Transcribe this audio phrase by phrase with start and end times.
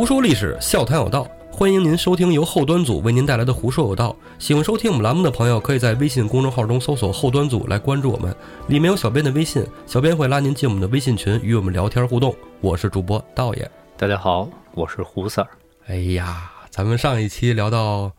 [0.00, 4.16] 胡说历史，笑谈有道，欢迎您收听由后端组为您带来的《胡说有道》。
[4.42, 8.34] 喜欢收听我们栏目的朋友，可以在微信公众号中搜索“后端组”来关注我们，
[8.68, 12.34] 里面有小编的微信，小编会拉您进我们的微信群，与我们聊天互动。
[12.62, 13.70] 我是主播道爷。
[13.98, 15.46] 大家好，我是胡 Sir，
[15.86, 18.10] 哎呀，咱们上一期聊到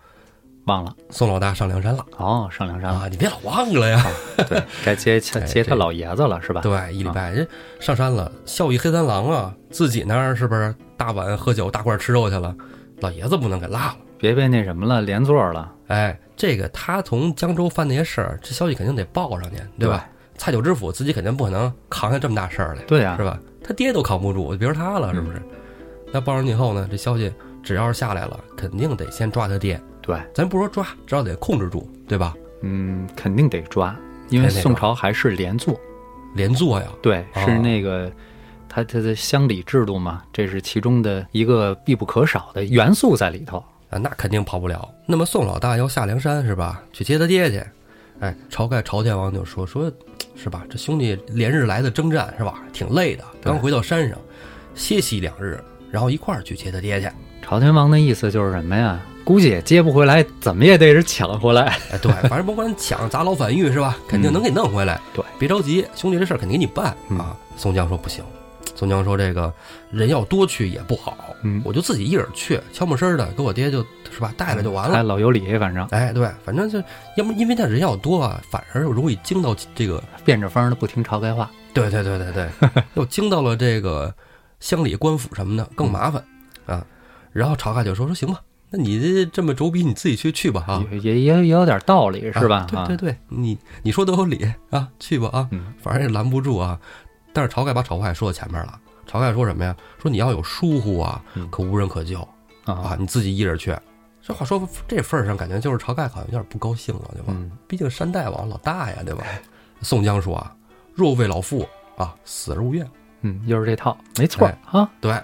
[0.65, 4.05] 忘了宋老大上梁山了哦，上梁山了，啊，你别老忘了呀。
[4.47, 6.61] 对， 该接接他老爷子了是吧？
[6.61, 7.47] 对，一礼拜人
[7.79, 12.55] 上山了，孝义黑三郎啊，自己那儿是不是大碗喝酒，大块吃肉去了？
[12.99, 13.97] 老爷子不能给落了。
[14.19, 20.07] 别被那什么了，连坐了，哎，这个他从江州犯那些事儿，这消息肯定得报上去，对吧？
[20.37, 23.39] 蔡九知府自己肯定不可能扛下这么大事儿来，对呀、是吧？
[23.63, 25.41] 他爹都扛不住，别说他了，是不是？
[26.13, 29.81] 那报上去以后呢，这消息只要是下来了，肯定得先抓他爹。
[30.03, 32.35] 对，咱不说抓，至少得控制住，对吧？
[32.61, 33.95] 嗯，肯定得抓，
[34.29, 35.75] 因为宋朝还是连坐，
[36.35, 38.11] 连坐呀，对，哦是那个。
[38.73, 43.61] 他他的乡里制度嘛，这是其中的一个必不可少的元素在里头。
[43.89, 44.89] 啊，那肯定跑不了。
[45.05, 46.81] 那么宋老大要下梁山是吧？
[46.93, 47.61] 去接他爹去。
[48.21, 49.91] 哎，晁盖晁天王就说说，
[50.33, 50.63] 是吧？
[50.69, 52.63] 这兄弟连日来的征战是吧？
[52.71, 54.17] 挺累的，刚回到山上，
[54.73, 57.09] 歇息两日，然后一块儿去接他爹去。
[57.45, 58.97] 晁天王的意思就是什么呀？
[59.25, 61.77] 估计也接不回来，怎么也得是抢回来。
[61.91, 63.97] 哎，对，反正甭管抢砸牢反狱是吧？
[64.07, 64.97] 肯定能给弄回来。
[65.13, 67.35] 对，别着急，兄弟这事儿肯定给你办嗯啊。
[67.57, 68.23] 宋江说不行，
[68.75, 69.53] 宋江说这个
[69.91, 74.95] 人要多去也不好，嗯，我就自己一人去，悄没声儿的给我爹就是吧带了就完了。
[74.95, 76.81] 哎老有理，反正哎，对，反正就
[77.17, 81.49] 要么因为他人要多啊，反而容易惊到这个，变着法儿的不听晁盖话。
[81.73, 82.49] 对对对对对，
[82.95, 84.13] 又惊到了这个
[84.59, 86.23] 乡里官府什么的，更麻烦
[86.65, 86.85] 啊。
[87.31, 92.67] 然后晁盖就说说行吧，那你这这么着逼，你自己去去吧啊，也也也也有点道理，是吧？
[92.73, 96.79] 啊对对对，你你说都有理啊，去吧啊，嗯反正也拦不住啊。
[97.33, 99.75] 但是晁盖把晁盖说到前面了，晁盖说什么呀？
[100.01, 102.19] 说你要有疏忽啊，嗯可无人可救
[102.65, 103.75] 啊啊，，你自己一人去。
[104.21, 107.27] 这话说这份儿上，感觉就是晁盖好像有点不高兴了，对吧？
[107.29, 109.23] 嗯，毕竟山大王老大呀，对吧？
[109.81, 110.55] 宋江说啊，
[110.93, 112.87] 若为老父啊，死而无怨。
[113.21, 114.89] 嗯，又是这套，没错儿啊。
[114.99, 115.19] 对，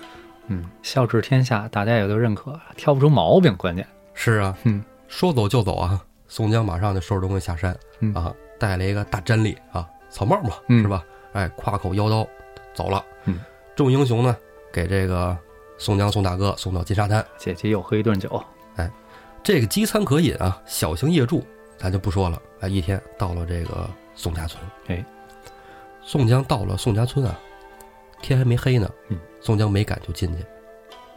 [0.47, 3.85] 嗯，孝治天下，大家也都认可，挑不出毛病，关键。
[4.13, 5.99] 是啊，嗯，说走就走啊。
[6.27, 11.03] 宋江马上就收拾东西下山嗯啊，带了一个大毡笠啊，草帽嘛，嗯是吧？
[11.37, 12.27] 哎，挎口腰刀
[12.73, 13.05] 走了。
[13.25, 13.39] 嗯，
[13.75, 14.35] 众英雄呢，
[14.73, 15.37] 给这个
[15.77, 17.23] 宋江宋大哥送到金沙滩。
[17.37, 18.43] 姐姐又喝一顿酒，
[18.75, 18.91] 哎
[19.43, 21.45] 这个饥餐可饮啊，小型夜住
[21.77, 22.41] 咱就不说了。
[22.61, 25.05] 哎，一天到了这个宋家村，哎，
[26.01, 27.39] 宋江到了宋家村啊，
[28.19, 28.89] 天还没黑呢。
[29.09, 30.43] 嗯，宋江没敢就进去，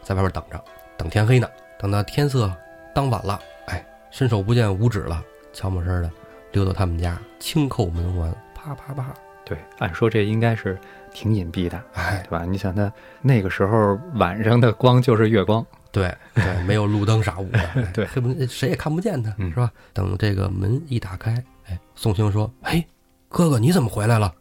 [0.03, 0.63] 在外边等着，
[0.97, 1.49] 等天黑呢。
[1.79, 2.53] 等到天色
[2.93, 5.19] 当晚了，哎，伸手不见五指了，
[5.51, 6.11] 悄没声的
[6.51, 9.11] 溜到他们家，轻叩门环，啪啪啪，
[9.51, 10.79] 对，按说这应该是
[11.13, 12.45] 挺隐蔽的，哎对，吧？
[12.45, 12.89] 你想他
[13.21, 18.07] 那个时候晚上的光就是月光，对 对，没有路灯啥物的， 哎对
[18.47, 19.69] 谁也看不见他，嗯是吧？
[19.91, 21.31] 等这个门一打开，
[21.67, 22.85] 哎，宋清说：“哎，
[23.27, 24.33] 哥哥你怎么回来了？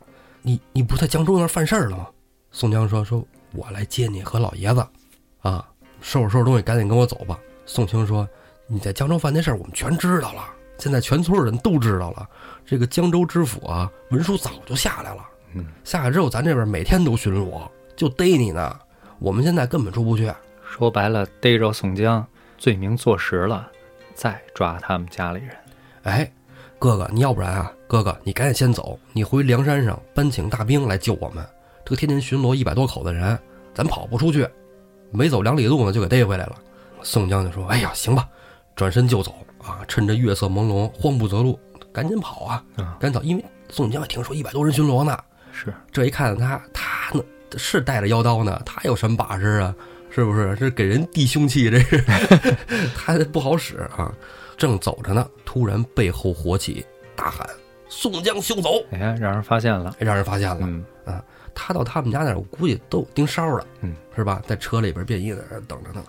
[0.43, 2.07] 你你不在江州那儿犯事儿了吗？”
[2.53, 4.87] 宋江说：“说我来接你和老爷子，
[5.41, 5.69] 啊，
[6.01, 8.29] 收拾收拾东西，赶紧跟我走吧。”宋清说
[8.69, 10.45] ：“你在江州犯那事儿，我们全知道了，
[10.79, 12.29] 现在全村人都知道了。
[12.71, 15.29] 这个江州知府啊，文书早就下来了。
[15.55, 18.79] 嗯，下来之后，咱这边每天都巡逻，就逮你呢。
[19.19, 20.33] 我们现在根本出不去。”
[20.71, 22.25] 说白了，逮着宋江，
[22.59, 23.69] 罪名坐实了，
[24.15, 25.51] 再抓他们家里人。
[26.05, 26.33] 哎，
[26.79, 31.45] 哥哥，你要不然啊，哥哥，你赶紧先走，你回梁山上搬请大兵来救我们。
[31.85, 33.37] 这个天天巡逻一百多口的人，
[33.75, 34.49] 咱跑不出去，
[35.11, 36.55] 没走两里路呢就给逮回来了。
[37.03, 38.29] 宋江就说：“哎呀，行吧，
[38.77, 39.81] 转身就走啊！
[39.89, 41.59] 趁着月色朦胧，慌不择路，
[42.01, 43.23] 赶紧跑啊，啊，赶紧走！
[43.23, 45.19] 因为宋江也听说一百多人巡逻呢，
[45.53, 47.23] 是，这一看他，他呢
[47.59, 49.75] 是带着腰刀呢，他有什么把式啊？
[50.11, 50.57] 是不是？
[50.57, 52.03] 这给人递凶器，这是
[52.97, 54.11] 他不好使啊！
[54.57, 57.47] 正走着呢，突然背后火起，大喊
[57.91, 60.67] ：“宋江休走哎呀，让人发现了！”，让人发现了。
[60.67, 60.83] 嗯，
[61.55, 64.43] 他到他们家那儿，我估计都有盯梢了，嗯，是吧？
[64.47, 66.03] 在车里边便衣在那等着呢。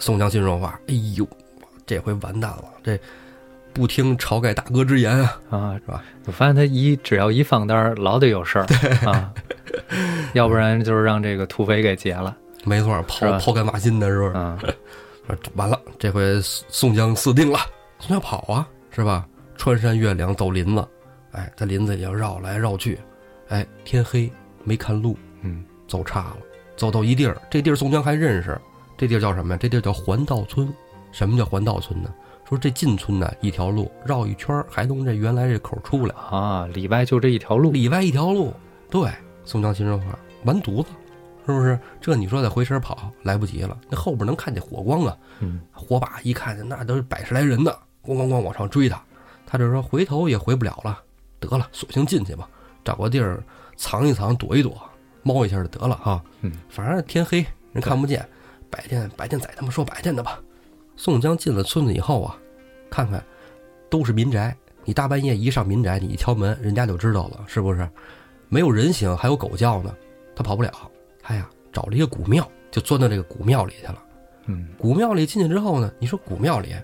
[0.00, 1.28] 宋江心说话：“哎呦，
[1.84, 2.64] 这回完蛋了！
[2.82, 2.98] 这
[3.74, 5.38] 不听晁盖大哥之言啊！
[5.50, 6.02] 啊，是吧？
[6.26, 8.66] 我发现他一只要一放单儿，老得有事儿
[9.04, 9.34] 啊，
[10.32, 12.34] 要不然就是让这个土匪给劫了
[12.64, 14.34] 没错，是抛抛竿马心的是不是？
[14.34, 14.58] 啊。
[15.56, 17.58] 完了，这回宋江死定了。
[17.98, 19.26] 宋江跑啊，是吧？
[19.56, 20.86] 穿山越岭走林子，
[21.32, 22.98] 哎，在林子里要绕来绕去，
[23.48, 24.30] 哎，天黑
[24.62, 26.36] 没看路，嗯，走岔了。
[26.76, 28.60] 走到一地儿，这地儿宋江还认识，
[28.98, 29.58] 这地儿叫什么呀？
[29.60, 30.72] 这地儿叫环道村。
[31.12, 32.12] 什么叫环道村呢？
[32.48, 38.52] 说这进村呢，一条路绕一圈儿，还从这原来这口出来，啊，里外就这一条路，里外一条路。
[38.90, 39.10] 对，
[39.44, 40.90] 宋江心说话，完犊子，
[41.46, 41.78] 是不是？
[42.00, 43.76] 这你说再回身跑，来不及了。
[43.88, 47.72] 那后边能看见火光啊，嗯，火把一看见，那都是百十来人呢，
[48.04, 49.02] 咣咣咣往上追他。
[49.46, 51.00] 他就说回头也回不了了，
[51.40, 52.48] 得了，索性进去吧，
[52.84, 53.42] 找个地儿
[53.76, 54.80] 藏一藏，躲一躲，
[55.22, 56.22] 猫一下就得了哈。
[56.42, 58.26] 嗯，反正天黑人看不见，
[58.70, 60.38] 白天白天宰他们说白天的吧。
[60.96, 62.36] 宋江进了村子以后啊，
[62.90, 63.22] 看看
[63.90, 67.88] 都是民宅，你大半夜一上民宅，你一敲门，人家就知道了，是不是？
[68.48, 69.94] 没有人醒，还有狗叫呢，
[70.36, 70.70] 他跑不了。
[71.20, 74.02] 他呀找了一个古庙，就钻到这个古庙里去了。
[74.46, 76.74] 嗯，古庙里进去之后呢，你说古庙里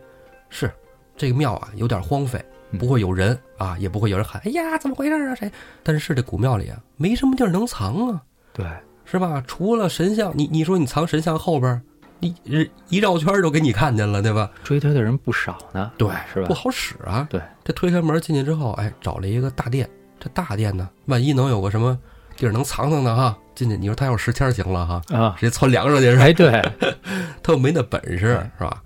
[0.48, 0.72] 是
[1.16, 2.42] 这个庙啊，有点荒废，
[2.78, 5.34] 不会有人啊，也不会有人喊“哎呀，怎么回事啊？
[5.34, 5.52] 谁？”
[5.84, 8.22] 但是这古庙里啊，没什么地儿能藏啊，
[8.54, 8.66] 对，
[9.04, 9.44] 是吧？
[9.46, 11.80] 除了神像，你你说你藏神像后边，
[12.20, 14.50] 你一绕圈就给你看见了，对吧？
[14.62, 16.54] 追他的人不少呢，对，是吧不？
[16.54, 17.26] 好使啊。
[17.30, 19.88] 对，这推开门进去之后，哎，找了一个大殿。
[20.18, 21.98] 这大殿呢，万一能有个什么
[22.36, 23.16] 地儿能藏藏呢？
[23.16, 26.22] 哈，进去你说他要是石签行了哈，啊，直接窜梁上去是吧？
[26.24, 26.72] 哎，对，
[27.42, 28.18] 他又没那本事
[28.58, 28.82] 是吧？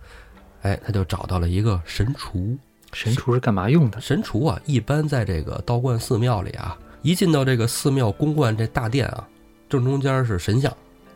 [0.63, 2.57] 哎，他就找到了一个神厨。
[2.93, 4.01] 神厨是干嘛用的？
[4.01, 9.27] 神厨啊，一般在这个道观寺庙里啊，一进到这个寺庙公观这大殿啊，
[9.69, 10.73] 正中间是神像，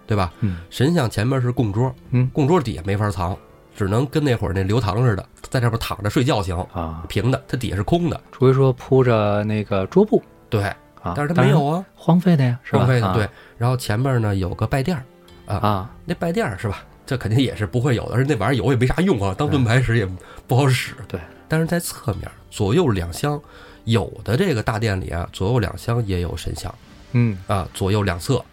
[0.08, 0.32] 对吧？
[0.40, 3.36] 嗯神像前面是供桌，嗯供桌底下没法藏，
[3.76, 8.20] 只能跟那会儿那刘唐似的，在这边躺着睡觉行，啊，平的，它底下是空的。
[8.32, 10.20] 除非说铺着那个桌布
[10.50, 10.64] 对，
[11.02, 12.78] 啊，但是它没有啊，荒废的呀，是吧？
[12.78, 13.28] 啊荒废的对。
[13.58, 15.04] 然后前面呢有个拜垫儿
[15.46, 16.82] 啊，啊，那拜垫儿是吧？
[17.06, 20.06] 这肯定也是不会有的，而且那玩意儿有也没啥用啊，当盾牌使也
[20.46, 20.94] 不好使。
[21.06, 23.40] 对，但是在侧面左右两厢，
[23.84, 26.74] 有的这个大殿里啊，左右两厢也有神像
[27.12, 28.44] 嗯啊，左右两侧啊，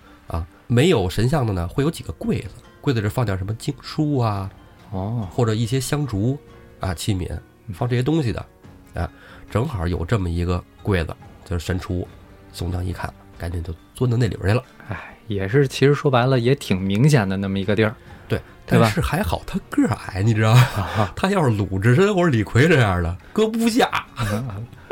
[0.67, 2.50] 没有神像的呢，会有几个柜子，
[2.81, 4.50] 柜子里放点什么经书啊，
[4.91, 6.38] 哦，或者一些香烛
[6.79, 7.38] 啊器皿，
[7.73, 8.45] 放这些东西的，
[8.94, 9.09] 啊，
[9.50, 12.07] 正好有这么一个柜子，就是神厨。
[12.51, 14.63] 宋江一看，赶紧就钻到那里边去了。
[14.88, 17.94] 哎，也是，其实说白了也挺明显的那么一个地儿
[18.29, 20.62] 对，对吧但是还好他个儿矮，你知道吗？
[20.77, 21.13] 啊。
[21.17, 23.89] 他要是鲁智深或者李逵这样的，搁不下。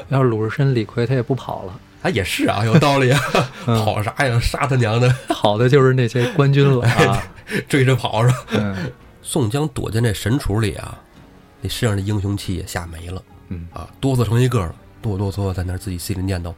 [0.10, 3.20] 要是鲁智深、李逵，他也不跑了，啊，也是啊，有道理啊，
[3.66, 4.40] 嗯跑啥呀？
[4.40, 7.24] 杀他娘的， 跑的就是那些官军了啊。
[7.68, 8.46] 追着跑是吧？
[8.54, 8.92] 嗯
[9.22, 11.00] 宋江躲进这神厨里啊，
[11.62, 16.54] 那身上的英雄气也吓没了嗯啊，哆嗦成一个了，哆哆嗦嗦在那儿自己心里念叨：“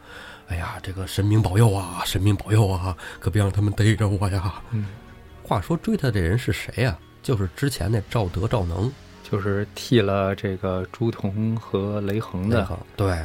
[0.50, 4.86] 哎呀，这个神明保佑啊，神明保佑啊，可别让他们逮着我呀。”嗯，
[5.44, 8.92] 话说追他这人是谁呀、就是之前那赵德赵能
[9.30, 13.16] 就是替了这个朱仝和雷横的对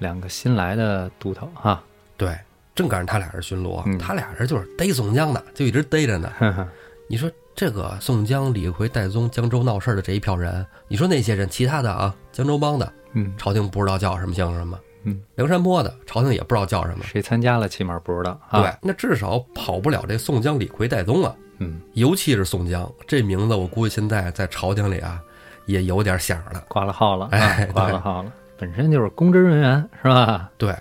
[0.00, 1.80] 两个新来的都头哈。
[2.16, 2.36] 对，
[2.74, 6.32] 正赶上他俩人巡逻，嗯他俩人就是逮宋江的，就一直逮着呢。
[6.38, 6.66] 呵 呵
[7.08, 17.04] 你说这个宋江、李逵、戴宗江州闹事儿的这一票人，你说那些人，其他的啊，江州帮的，嗯朝廷不知道叫什么姓什么；嗯，梁山泊的，朝廷也不知道叫什么。
[17.04, 18.60] 谁参加了，起码不知道啊。
[18.62, 21.34] 对，那至少跑不了这宋江、李逵、戴宗啊。
[21.58, 25.20] 嗯，尤其是宋江这名字，我估计现在在朝廷里啊，
[25.66, 26.64] 也有点响了。
[26.68, 30.50] 挂了号了，哎啊，挂了号了，本身就是公职人员是吧？
[30.58, 30.76] 对，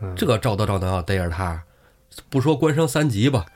[0.00, 1.62] 嗯这赵德赵能要逮着他，
[2.28, 3.46] 不说官升三级吧，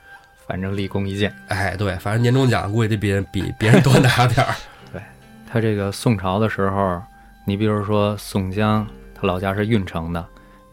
[0.47, 1.35] 反正立功一件。
[1.49, 4.55] 哎，对，反正年终奖估计得比人比别人多拿点儿。
[4.93, 5.01] 对
[5.45, 7.01] 他这个宋朝的时候，
[7.45, 10.25] 你比如说宋江，他老家是运城的，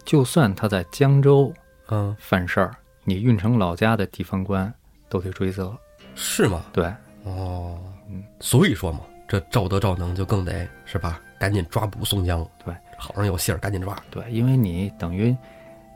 [0.05, 1.53] 就算他在江州
[1.89, 2.71] 嗯，犯事儿，
[3.03, 4.73] 你运城老家的地方官
[5.09, 5.77] 都得追责。
[6.15, 6.63] 是吗？
[6.73, 6.85] 对，
[7.25, 11.21] 哦，嗯，所以说嘛，这赵德赵能就更得是吧？
[11.39, 13.97] 赶紧抓捕宋江，对，好上有信儿，赶紧抓。
[14.11, 15.37] 对，因为你等于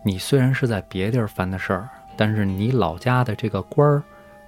[0.02, 4.02] 你虽然是在别地儿犯的事儿，但是你老家的这个官儿，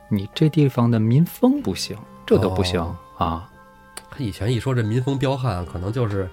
[0.08, 1.96] 你这地方的民风不行，
[2.26, 3.50] 这都不行、哦啊。
[4.10, 6.28] 他以前一说这民风彪悍，可能就是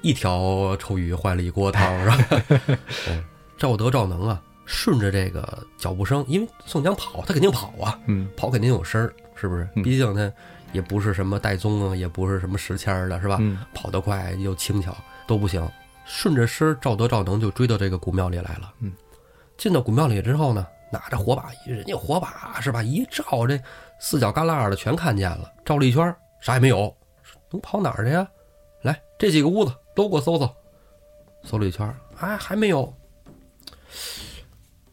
[0.00, 2.42] 一条臭鱼坏了一锅汤，是吧？
[3.10, 3.22] 嗯
[3.58, 9.68] 赵德赵能啊，顺着这个脚步声，因为宋江跑，他肯定跑啊，嗯跑肯定有声儿，是不是？
[9.74, 10.32] 嗯毕竟他
[10.72, 13.36] 也不是什么戴宗啊，也不是什么石签儿的，是吧？
[13.40, 14.96] 嗯跑得快又轻巧
[15.30, 15.64] 都不行。
[16.04, 18.74] 顺着声儿，赵德赵能就追到这个古庙里来了。
[18.80, 18.92] 嗯，
[19.56, 22.82] 进到古庙里之后呢，拿着火把，人家火把是吧？
[22.82, 23.56] 一照，这
[24.00, 26.92] 四角旮旯的全看见了，照了一圈儿，啥也没有。
[27.52, 28.28] 能跑哪儿去呀？
[28.82, 30.52] 来，这几个屋子都给我搜搜。
[31.44, 32.92] 搜了一圈儿，哎，还没有。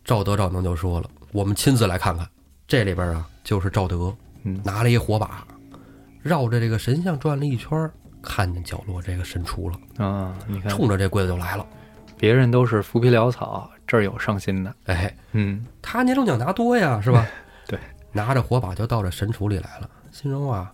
[0.05, 2.29] 赵德赵能就说了：“我们亲自来看看。
[2.67, 5.47] 这里边啊，就是赵德嗯拿了一火把，
[6.21, 11.65] 绕着这个神像转了一圈儿，看见角落这个神厨了，啊，你看，冲着这柜子就来了。
[12.17, 14.75] 别人都是浮皮潦草，这儿有上心的。
[14.85, 17.25] 哎，嗯他年终奖拿多呀，是吧？
[17.67, 17.79] 对，
[18.11, 20.73] 拿着火把就到这神厨里来了，心中啊，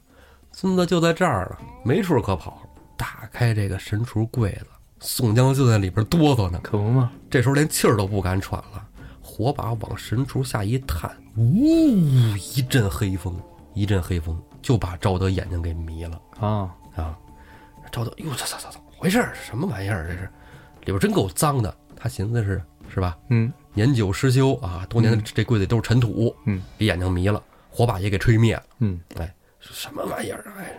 [0.51, 2.61] 孙子就在这儿了，没处可跑。
[2.95, 4.67] 打开这个神厨柜子，
[4.99, 6.59] 宋江就在里边哆嗦呢。
[6.63, 7.11] 可不嘛。
[7.29, 8.87] 这时候连气儿都不敢喘了，
[9.21, 11.57] 火把往神厨下一探，呜，
[12.55, 13.35] 一阵黑风，
[13.73, 17.17] 一阵黑风就把赵德眼睛给迷了啊，啊！
[17.93, 19.35] 赵德，哟，这这这怎么回事儿？
[19.35, 20.07] 什么玩意儿？
[20.07, 20.23] 这是
[20.79, 21.73] 里边真够脏的。
[21.95, 23.15] 他寻思是是吧？
[23.29, 28.63] 嗯年久失修啊，多年的这柜子都是尘土，嗯，给眼睛迷了，火把也给吹灭了。
[28.79, 30.53] 嗯，哎，什么玩意儿啊？
[30.57, 30.75] 哎，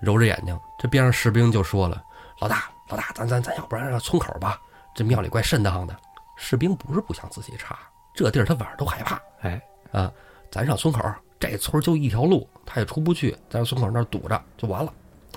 [0.00, 2.02] 揉着眼睛，这边上士兵就说了
[2.40, 4.58] ：“老大，老大，咱咱咱要不然让村口吧，
[4.94, 5.94] 这庙里怪瘆得慌的。”
[6.36, 7.78] 士兵不是不想自己查，
[8.14, 9.62] 这地儿他晚上都害怕哎，
[9.92, 10.10] 啊。
[10.50, 11.00] 咱上村口，
[11.38, 14.92] 这村就一条路，他也出不去，咱上村口那儿堵着就完了。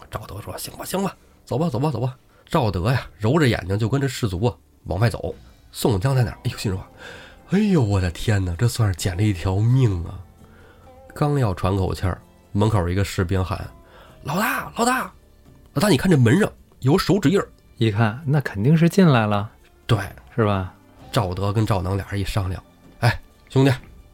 [0.10, 5.36] 赵德说：“行吧，行吧，走吧，走吧，走吧。”赵德呀，揉着眼睛就跟着士卒啊往外走。
[5.72, 6.38] 宋江在哪儿？
[6.44, 6.82] 哎呦，心说
[7.52, 10.20] ：“哎呦，我的天哪，这算是捡了一条命啊！”
[11.14, 13.70] 刚要喘口气儿，门口一个士兵喊
[14.24, 15.12] ：“老大，老大，
[15.74, 17.48] 老大，你看这门上有手指印儿。
[17.78, 19.50] 一看那肯定是进来了，”
[19.86, 20.00] 对，
[20.36, 20.74] 是吧？
[21.12, 22.64] 赵德跟赵能俩人一商量，
[23.00, 23.72] 哎，兄弟，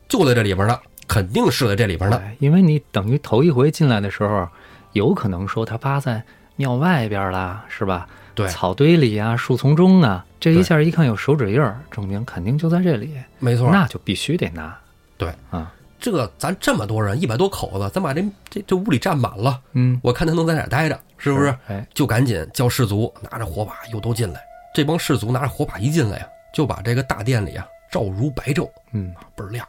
[0.08, 2.18] 就在这里边呢，肯定是在这里边呢。
[2.18, 4.48] 对，因为你等于头一回进来的时候，
[4.94, 6.24] 有可能说他趴在
[6.56, 8.08] 庙外边啦，是吧？
[8.36, 13.70] 对，草堆里啊，树丛中啊，这一下一看有手指印儿，证明肯定就在这里，没错。
[13.72, 14.76] 那就必须得拿。
[15.18, 21.56] 对啊，这个咱这么多人，一百多口子，咱把这这这屋里占满了，嗯，我看他能在哪儿待着，是不是？？
[21.68, 24.42] 哎，就赶紧叫士卒拿着火把又都进来。
[24.74, 29.64] 这帮士卒拿着火把一进来呀，就把这个大殿里啊照如白昼，嗯倍儿亮。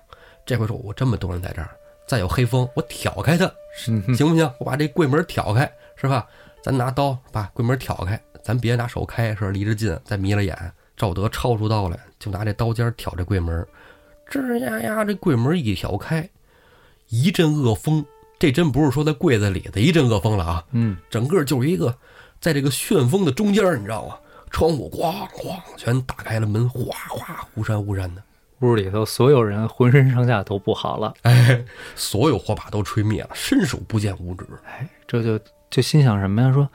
[0.47, 1.69] 这回说，我这么多人在这儿，
[2.07, 4.51] 再有黑风，我挑开它，行不行？
[4.59, 6.27] 我把这柜门挑开，是吧？
[6.63, 10.57] 咱拿刀把柜门挑开，咱别拿手开，是吧离着近，再眯了眼。
[10.97, 13.67] 赵德抄出刀来，就拿这刀尖挑这柜门，
[14.31, 16.29] 吱呀呀，这柜门一挑开，
[17.09, 18.05] 一阵恶风。
[18.39, 21.97] 这真不是说在柜子里的一阵恶风了啊，嗯，整个就是一个
[22.41, 24.17] 在这个旋风的中间，你知道吗？
[24.51, 28.23] 窗户咣咣全打开了，门哗哗忽闪忽闪的，
[28.65, 35.39] 屋里头所有人浑身上下都不好了，哎，所有火把都吹灭了，伸手不见五指，哎，这就
[35.71, 36.53] 就心想什么呀？
[36.53, 36.69] 说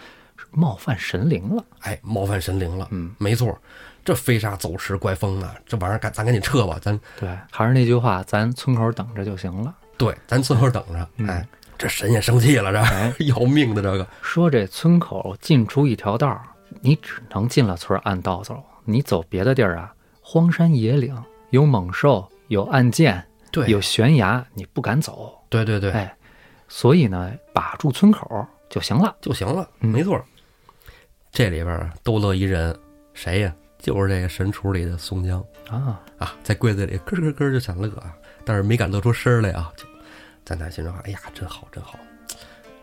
[0.51, 1.63] 冒犯神灵了。
[1.81, 2.88] 哎，冒犯神灵了。
[2.91, 3.58] 嗯，没错，
[4.03, 9.74] 这飞沙走石怪风啊，这玩意儿赶咱赶紧撤吧，咱对，还是那句话，咱村口等着就行了。
[9.98, 11.08] 对，咱村口等着。
[11.17, 11.46] 嗯哎，
[11.77, 16.41] 这神也生气了，这、哎 要命的这个，说这村口进出一条道，
[16.81, 21.15] 你只能进了村按道走，你走别的地儿啊，荒山野岭，
[21.50, 25.34] 有猛兽，有暗箭，对，有悬崖，你不敢走。
[25.50, 26.15] 对对对，哎，
[26.68, 29.15] 所以呢，把住村口就行了。
[29.22, 30.20] 就行了，嗯没错。
[31.32, 32.77] 这里边儿多乐一人，
[33.13, 33.53] 谁呀？
[33.79, 38.13] 就是这个神厨里的宋江啊，啊，在柜子里咯咯咯就想乐啊，
[38.44, 39.86] 但是没敢乐出声儿来啊，就
[40.44, 41.98] 在那心中话，哎呀，真好真好，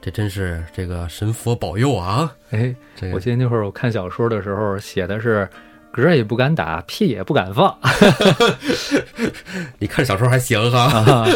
[0.00, 2.34] 这真是这个神佛保佑啊！
[2.50, 5.46] 哎，这个我记得那会儿我看小说的时候写的是，
[5.96, 7.76] 嗝儿也不敢打，屁也不敢放
[9.80, 11.26] 你看小说还行哈，啊。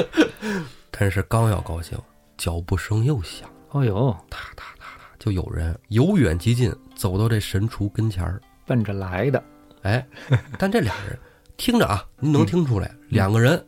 [0.92, 1.98] 但是刚要高兴，
[2.36, 9.42] 脚步声又响，哦呦，哒哒哒哒，就有人由远及近走到这神厨跟前儿，奔着来的。
[9.82, 10.06] 哎，
[10.58, 11.18] 但这俩人
[11.56, 13.64] 听着啊，您能听出来，两个人。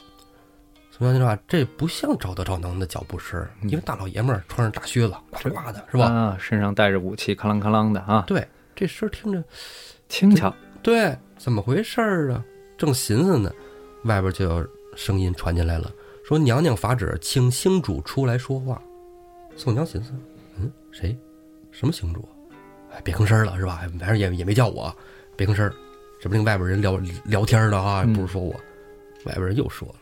[0.91, 6.05] 宋江就说：“这不像赵德、赵能的脚步声，因为大老爷们儿穿着大靴子，呱呱的，是吧？
[6.05, 8.47] 啊，身上带着武器，咔啷咔啷的啊，对，
[8.77, 9.43] 这声儿听着，
[10.11, 10.55] 轻巧。
[10.83, 12.45] 对，怎么回事儿啊？
[12.77, 13.53] 正寻思呢，
[14.05, 15.93] 外边就有声音传进来了，
[16.25, 18.83] 说娘娘法旨，请星主出来说话。
[19.57, 20.13] 宋江寻思，
[20.59, 21.17] 嗯，谁？
[21.71, 22.29] 什么星主？
[22.91, 23.81] 哎，别吭声了，是吧？
[23.83, 24.95] 哎反正也也没叫我，
[25.37, 25.73] 别吭声儿，
[26.21, 28.53] 这不定外边人聊聊天呢啊，嗯不是说我。
[29.25, 29.95] 外边人又说了，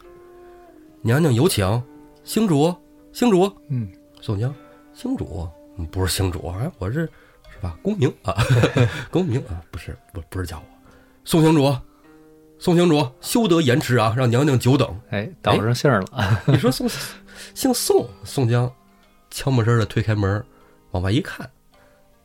[1.02, 1.82] 娘娘有请，
[2.24, 2.74] 星主，
[3.12, 3.52] 星主。
[3.68, 3.86] 嗯，
[4.22, 4.54] 宋江，
[4.94, 5.46] 星主
[5.76, 7.06] 嗯不是星主哎，我是
[7.52, 7.76] 是吧？
[7.82, 8.36] 公明啊，
[9.10, 10.64] 公明啊，不是不不是叫我，
[11.24, 11.76] 宋星主，
[12.58, 14.88] 宋星主，休得延迟啊，让娘娘久等。
[15.10, 16.42] 哎，倒上信儿了。
[16.46, 16.88] 你说宋
[17.54, 18.70] 姓宋，宋江
[19.30, 20.44] 悄没声的推开门，
[20.92, 21.48] 往外一看，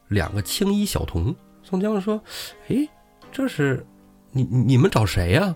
[0.08, 1.36] 两个青衣小童。
[1.63, 2.22] 宋江说
[2.70, 2.88] ：“哎，
[3.32, 3.84] 这是
[4.32, 5.55] 你你你们找谁呀、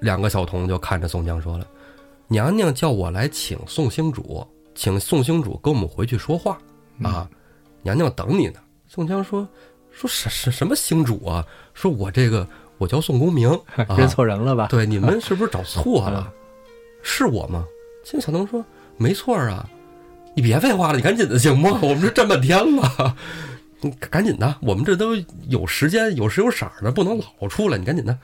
[0.00, 1.66] 两个小童就看着宋江说了
[2.28, 6.56] ：“娘娘叫我来请宋星主，请宋星主跟我们回去说话
[7.02, 7.28] 啊，
[7.82, 9.46] 娘娘等你呢。”宋江说
[9.92, 11.44] ：“说什什什么星主啊？
[11.74, 12.46] 说我这个
[12.78, 14.66] 我叫宋公明， 啊、认错人了吧？
[14.68, 16.32] 对，你们 是不是找错了？
[17.02, 17.64] 是我吗？
[18.04, 18.64] 金小童说
[18.96, 19.68] ：“没错啊，
[20.34, 21.78] 你别废话了，你赶紧的行吗？
[21.82, 23.14] 我们这站半天了，
[23.80, 25.14] 你赶紧的，我们这都
[25.48, 28.18] 有时间，有时有色的，不能老出来，你赶紧的。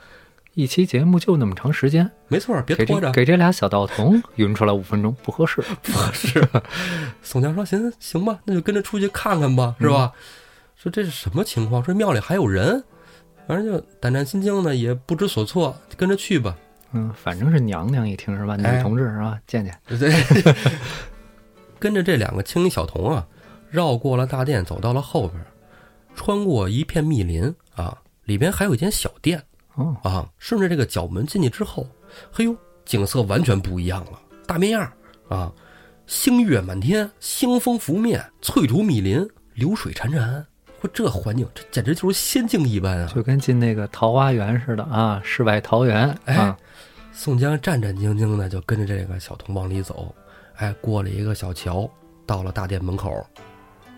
[0.55, 3.07] 一期节目就那么长时间，没错，别拖着。
[3.07, 5.61] 这给这俩小道童 匀出来五分钟不合适。
[5.83, 6.41] 不合适，
[7.21, 10.11] 宋江说：“行行吧，那就跟着出去看看吧，是吧？”
[10.85, 11.83] 说这是什么情况？
[11.83, 12.83] 说庙里还有人，
[13.47, 16.55] 反正就胆战心惊的，也不知所措，跟着去吧。
[16.91, 18.55] 嗯，反正是娘娘一听是吧？
[18.55, 19.39] 女哎同志是吧？
[19.47, 20.13] 见见，对，
[21.79, 23.27] 跟着这两个青衣小童啊，
[23.71, 25.43] 绕过了大殿，走到了后边，
[26.13, 29.41] 穿过一片密林啊，里边还有一间小店
[29.73, 30.29] 哦，啊。
[30.37, 31.87] 顺着这个角门进去之后，
[32.31, 34.87] 嘿呦，景色完全不一样了，大变样
[35.29, 35.51] 啊！
[36.05, 40.45] 星月满天，星风拂面，翠竹密林，流水潺潺。
[40.85, 43.11] 嚯，这环境，这简直就是仙境一般啊！
[43.13, 46.57] 就跟进那个桃花源似的啊，世外桃源哎啊，
[47.11, 50.13] 宋江战战兢兢的就跟着这个小童往里走，
[50.55, 51.89] 哎，过了一个小桥，
[52.25, 53.25] 到了大殿门口。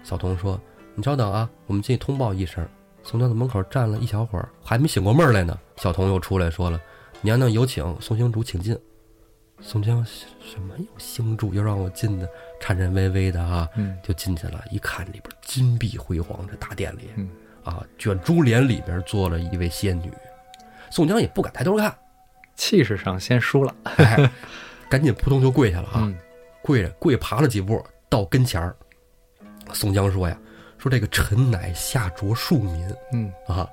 [0.04, 0.60] 小童说
[0.96, 2.66] ：“你稍等啊，我们进去通报一声。”
[3.04, 5.58] 宋江在门口站了一小会儿，还没醒过闷儿来呢。
[5.78, 6.80] 小童又出来说了
[7.22, 8.78] ：“娘娘有请，宋星主请进。”
[9.62, 14.64] 宋江什么有星主又让我进的，颤颤巍巍的啊，嗯就进去了。
[14.72, 17.30] 一看里边金碧辉煌，这大殿里嗯，
[17.64, 20.12] 啊，卷珠帘里边坐了一位仙女。
[20.90, 21.96] 宋江也不敢抬头看，
[22.56, 24.32] 气势上先输了，哎，
[24.90, 25.96] 赶紧扑通就跪下了啊！
[25.98, 26.18] 嗯
[26.64, 28.76] 跪着跪爬了几步，到跟前儿。
[29.72, 30.38] 宋江说呀
[30.78, 33.66] ：“说这个臣乃下着庶民嗯，啊，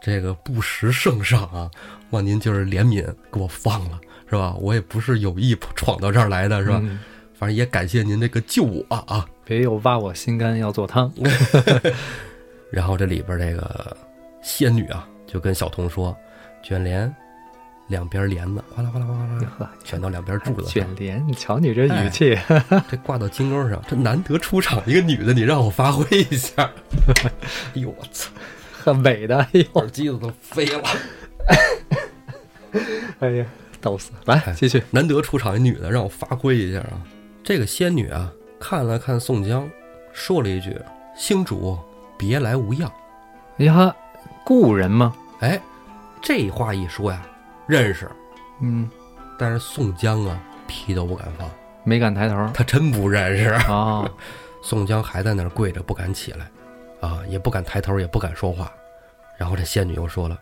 [0.00, 1.68] 这个不识圣上啊，
[2.10, 4.54] 望您就是怜悯，给我放了，是吧？
[4.60, 6.80] 我也不是有意闯到这儿来的，是吧？
[6.82, 6.98] 嗯
[7.38, 9.26] 反正也感谢您这个救我啊。
[9.44, 11.12] 别又挖我心肝要做汤，
[12.72, 13.94] 然后这里边这个
[14.40, 16.16] 仙女啊，就跟小童说：
[16.62, 17.14] 卷帘
[17.88, 20.88] 两边帘子，哗啦哗啦哗啦哗啦，卷到两边柱子卷。
[20.96, 22.38] 帘，你瞧你这语气，
[22.90, 26.70] 这挂到金钩上，这难得出场一个女的，你让我发挥一下。
[27.76, 28.30] 哎呦我操，
[28.82, 30.82] 很美的，哎呦，耳机子都飞了。
[33.20, 33.46] 哎呀，
[33.80, 34.12] 逗死！
[34.26, 37.00] 来哎继续，难得出场一女的，让我发挥一下啊！
[37.42, 39.68] 这个仙女啊，看了看宋江，
[40.12, 40.78] 说了一句
[41.16, 41.78] ：“星主
[42.18, 42.90] 别来无恙。
[43.58, 43.94] 哎呀，
[44.44, 45.60] 故人吗？”哎，
[46.20, 47.22] 这话一说呀，
[47.66, 48.10] 认识。
[48.60, 48.88] 嗯，
[49.38, 51.48] 但是宋江啊，屁都不敢放，
[51.84, 53.50] 没敢抬头他真不认识。
[53.70, 54.08] 啊，
[54.62, 56.50] 宋江还在那儿跪着，不敢起来，
[57.00, 58.72] 啊，也不敢抬头，也不敢说话。
[59.38, 60.38] 然后这仙女又说了：“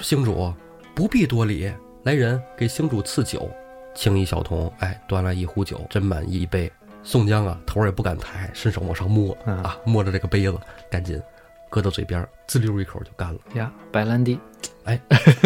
[0.00, 0.52] 星主
[0.94, 1.72] 不必多礼，
[2.06, 3.50] 来人给星主赐酒。”
[3.92, 6.70] 青衣小童哎，端来一壶酒，斟满一杯。
[7.02, 10.56] 宋江啊，头也不敢抬，伸手往上摸嗯啊，摸着这个杯子，
[10.88, 11.20] 赶紧
[11.68, 13.40] 搁到嘴边，滋溜一口就干了。
[13.56, 14.38] 呀，白兰地，
[14.84, 15.00] 哎，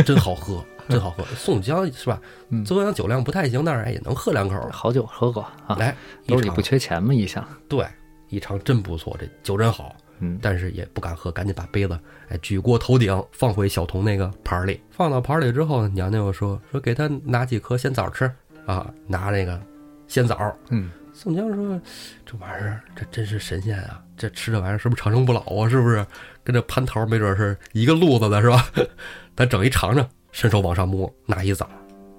[0.04, 1.24] 真好喝， 真好喝。
[1.34, 2.20] 宋江是吧？
[2.50, 4.68] 嗯虽然酒量不太行，但是哎也能喝两口。
[4.70, 5.96] 好酒喝过啊，来，
[6.26, 7.86] 兜里不缺钱嘛，一向，对，
[8.28, 9.96] 一尝真不错，这酒真好。
[10.20, 14.80] 嗯，但是也不敢喝，赶紧把杯子哎举过头顶，放回小童那个盘里。
[14.90, 18.30] 放到盘里之后，娘娘又说说给他拿几颗鲜枣吃
[18.66, 19.60] 啊，拿那个
[20.06, 20.56] 鲜枣。
[20.68, 21.80] 嗯，宋江说
[22.24, 25.68] 这玩意儿这真是神仙啊，这吃这玩意儿是不是长生不老啊？
[25.68, 26.06] 是不是
[26.44, 28.66] 跟这蟠桃没准是一个路子的是吧？
[29.34, 31.68] 咱整一尝尝，伸手往上摸，拿一枣，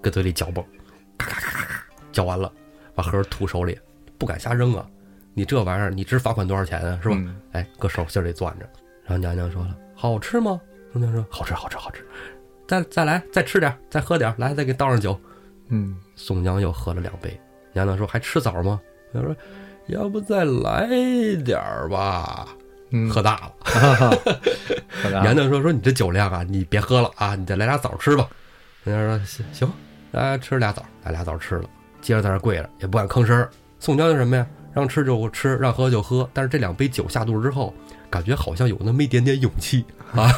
[0.02, 0.64] 搁嘴里嚼吧，
[1.18, 2.52] 咔咔咔咔咔，嚼完了，
[2.96, 3.78] 把盒吐手里，
[4.18, 4.88] 不敢瞎扔啊。
[5.34, 7.00] 你这玩意儿，你知罚款多少钱啊？
[7.02, 7.16] 是吧？
[7.18, 8.66] 嗯哎，搁手心里攥着。
[9.04, 10.60] 然后娘娘说了：“好吃吗？”
[10.94, 12.06] 宋江说：“好吃，好吃，好吃。
[12.68, 15.20] 再再来，再吃点，再喝点，来，再给倒上酒。
[15.70, 17.40] 嗯，”宋江又喝了两杯。
[17.74, 18.80] 娘娘说：“还吃枣吗？”
[19.14, 19.36] 他说
[19.88, 20.88] ：“要不再来
[21.44, 22.48] 点儿吧。”
[22.92, 24.18] 嗯， 喝大了。
[25.22, 28.28] 娘娘说：“说你这酒量啊，你别喝了啊，你再来俩枣吃吧。”
[28.84, 29.74] 人家说：“行行，
[30.12, 31.70] 来吃俩枣，来俩枣吃了。”
[32.02, 33.50] 接着在那跪着，也不敢吭声儿。
[33.80, 34.46] 宋江是什么呀？
[34.74, 36.30] 让吃就吃，让喝就喝。
[36.34, 37.74] 但是这两杯酒下肚之后，
[38.10, 40.32] 感觉好像有那么一点点勇气 啊！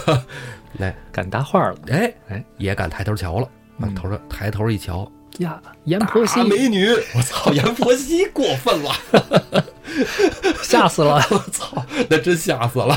[0.79, 3.45] 来，敢搭话了哎哎，也敢抬头瞧了。
[3.79, 6.87] 啊嗯，头上抬头一瞧，呀，阎婆惜美女！
[7.15, 8.91] 我操， 阎婆惜过分了！
[10.61, 12.95] 吓死了，我操，那真吓死了。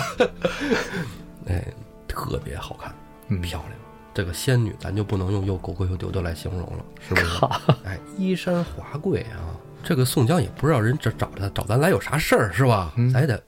[1.47, 1.65] 哎，
[2.07, 2.95] 特别好看，
[3.29, 3.73] 嗯漂亮。
[4.13, 7.27] 这个仙女，咱就不能用又狗狗又丢丢来形容了，是不是？
[7.27, 9.57] 好，哎，衣衫华贵啊！
[9.87, 12.93] 这个宋江也不知道人这找他找咱来有啥事儿，是吧？
[12.97, 13.41] 嗯咱也得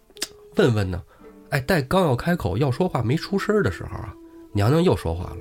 [0.55, 1.03] 问问呢。
[1.51, 4.15] 哎，待刚要开口要说话没出声的时候啊，
[4.53, 5.39] 娘娘又说话了，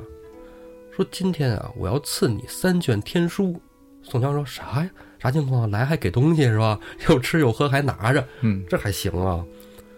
[0.91, 3.61] 说今天啊，我要赐你三卷天书。
[4.01, 4.89] 宋江说啥呀？
[5.19, 5.69] 啥情况？
[5.69, 6.79] 来还给东西是吧？
[7.07, 9.45] 又吃又喝还拿着，嗯这还行啊？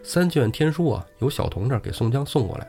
[0.04, 2.68] 三卷天书啊，由小童这儿给宋江送过来。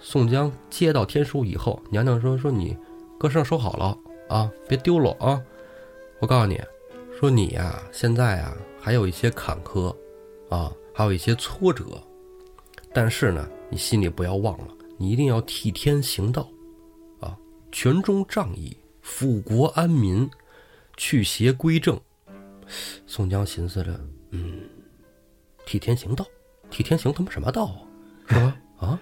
[0.00, 2.76] 宋江接到天书以后，娘娘说：“说你
[3.20, 3.96] 搁身上收好了
[4.28, 5.40] 啊，别丢了啊。
[6.20, 6.60] 我告诉你，
[7.18, 9.92] 说你呀、现在啊、还有一些坎坷
[10.48, 12.00] 啊，还有一些挫折，
[12.94, 16.48] 但是呢，你心里不要忘了，你一定要替天行道
[17.18, 17.36] 啊，
[17.72, 20.30] 权忠仗义，富国安民，
[20.96, 22.00] 去邪归正。”
[23.04, 23.98] 宋江寻思着，
[24.30, 24.60] 嗯，
[25.66, 26.24] 替天行道，
[26.70, 27.82] 替天行他妈什么道啊？
[28.28, 28.56] 是吧？
[28.78, 29.00] 啊，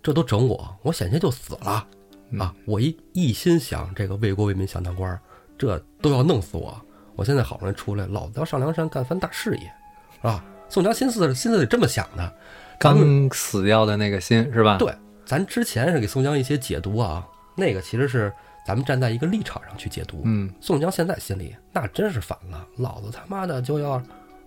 [0.00, 1.88] 这都整我，我险些就死了
[2.30, 2.54] 嗯啊！
[2.64, 5.20] 我一一心想这个为国为民想当官，
[5.58, 6.80] 这都要弄死我。
[7.16, 9.72] 我现在好不容易出来，老子要上梁山干番大事业，
[10.16, 10.44] 是吧？
[10.68, 12.32] 宋江心思心思得这么想的。
[12.78, 14.76] 刚死掉的那个心是吧？
[14.78, 14.92] 对，
[15.24, 17.26] 咱之前是给宋江一些解读啊，
[17.56, 18.30] 那个其实是
[18.66, 20.20] 咱们站在一个立场上去解读。
[20.24, 23.98] 嗯，宋江现在心里那真是反了，老子他妈的就要，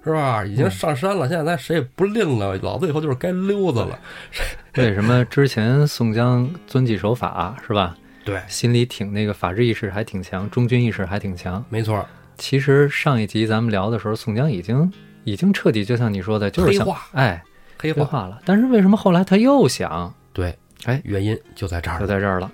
[0.04, 0.46] 是吧？
[0.46, 4.00] 已经上山了，现在咱谁也不吝了，老子以后就是该溜子了。
[4.78, 7.98] 为什么之前宋江遵纪守法是吧？
[8.24, 11.64] 对，心里挺那个法治意识还挺强，忠君意识还挺强。
[11.68, 12.06] 没错，
[12.40, 14.92] 其实上一集咱们聊的时候，宋江已经
[15.26, 17.44] 已经彻底就像你说的，就是想黑化哎
[17.78, 18.26] 黑化。
[18.26, 18.42] 了。
[18.46, 20.12] 但是为什么后来他又想？
[20.34, 22.08] 对，哎，原因就在这儿就。
[22.08, 22.52] 在这儿了。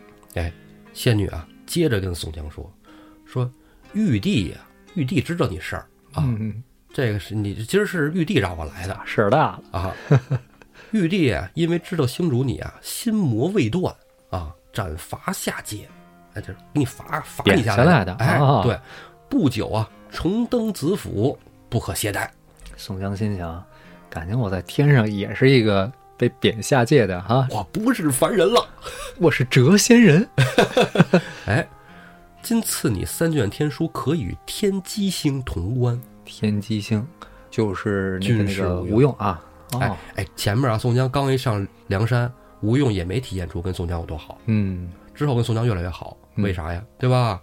[0.93, 2.71] 仙女啊，接着跟宋江说，
[3.26, 3.52] 说
[3.93, 4.58] 玉帝呀、
[4.93, 6.24] 玉帝知道你事儿啊，
[6.93, 9.63] 这个是你今儿是玉帝让我来的事儿大了。
[9.71, 9.93] 啊。
[10.91, 13.93] 玉帝啊，因为知道星主你啊心魔未断
[14.30, 15.86] 啊，斩伐下界，
[16.34, 18.80] 哎，这给你罚罚你下来的哎，哦对，
[19.30, 21.38] 不久啊，重登子府，
[21.70, 22.28] 不可懈怠。
[22.78, 23.64] 宋江心想，
[24.10, 28.68] 感情我在天上也是一个被贬下界的哈，我不是凡人了。
[29.18, 30.28] 我是谪仙人。
[31.48, 31.68] 哎，
[32.42, 36.00] 今赐你三卷天书，可与天机星同观。
[36.24, 37.06] 天机星
[37.50, 39.44] 就是那个吴用啊。
[39.80, 46.82] 哎哦，哎，前面啊，宋江刚一上梁山，吴用也没体现出跟宋江有多好，嗯，之后跟宋江越来越好，嗯为啥呀？
[46.98, 47.42] 对吧？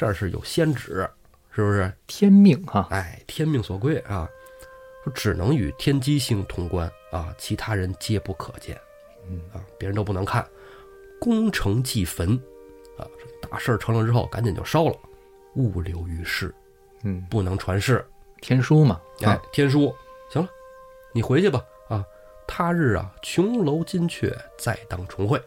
[0.00, 1.06] 哎，这儿是有先旨，
[1.50, 1.92] 是不是？
[2.06, 2.88] 天命哈。
[2.90, 4.26] 哎，天命所归啊，
[5.04, 8.80] 说只能与天机星同观啊，其他人皆不可见。
[9.28, 10.46] 嗯啊，别人都不能看。
[11.20, 12.34] 功成即焚
[12.96, 13.04] 啊，
[13.42, 14.96] 大事儿成了之后，赶紧就烧了，
[15.56, 16.54] 物流于世，
[17.04, 18.02] 嗯，不能传世。
[18.40, 18.98] 天书嘛。
[19.20, 19.94] 哎啊，，天书，
[20.30, 20.48] 行了，
[21.12, 21.62] 你回去吧。
[21.90, 22.02] 啊，
[22.46, 25.38] 他日啊，琼楼金阙，再当重会。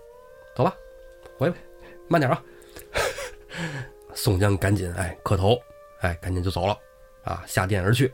[0.56, 0.76] 走吧，
[1.39, 1.58] 回吧，
[2.08, 2.44] 慢点啊。
[4.15, 5.58] 宋江赶紧哎磕头，
[6.02, 6.78] 哎赶紧就走了，
[7.23, 8.13] 啊下殿而去。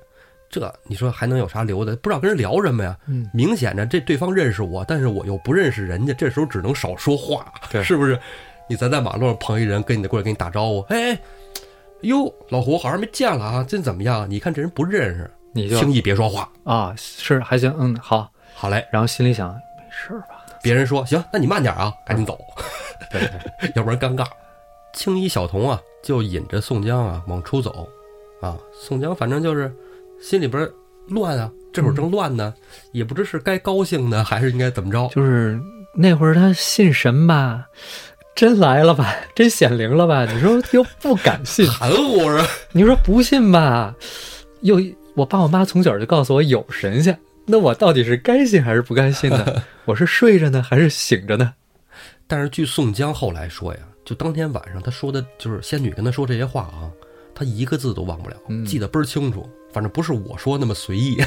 [0.49, 1.95] 这你说还能有啥留的？
[1.97, 2.97] 不知道跟人聊什么呀？
[3.05, 8.19] 嗯，明显着这对方认识我，但是我又不认识人家，这时候只能少说话，对是不是？
[8.67, 11.19] 你咱在马路上碰一人，跟你过来跟你打招呼，哎，哎
[12.01, 14.29] 哟，老胡，好像没见了啊，这怎么样？
[14.29, 16.51] 你看这人不认识，你就轻易别说话。
[16.63, 18.31] 啊是还行，嗯好。
[18.55, 20.45] 好嘞，然后心里想，没事吧？
[20.62, 22.39] 别人说行，那你慢点啊，赶紧走，
[23.75, 24.25] 要不然尴尬。
[24.93, 27.88] 青衣小童啊，就引着宋江啊往出走，
[28.41, 29.71] 啊，宋江反正就是
[30.21, 30.69] 心里边
[31.07, 32.53] 乱啊，这会儿正乱呢，
[32.91, 35.07] 也不知是该高兴呢，还是应该怎么着。
[35.13, 35.59] 就是
[35.95, 37.65] 那会儿他信神吧，
[38.35, 40.25] 真来了吧， 真显灵了吧？
[40.25, 43.93] 你说又不敢信，含糊啊，你说不信吧，
[44.62, 44.79] 又
[45.15, 49.63] 我爸我妈从小就告诉我有神仙，那我到底是该信还是不该信呢？
[49.85, 51.53] 我是睡着呢还是醒着呢？
[52.27, 53.79] 但是据宋江后来说呀，
[54.10, 56.91] 就当天晚上他说的，就是仙女跟他说这些话啊，
[57.36, 59.48] 他一个字都忘不了，嗯记得倍儿清楚。
[59.72, 61.22] 反正不是我说那么随意，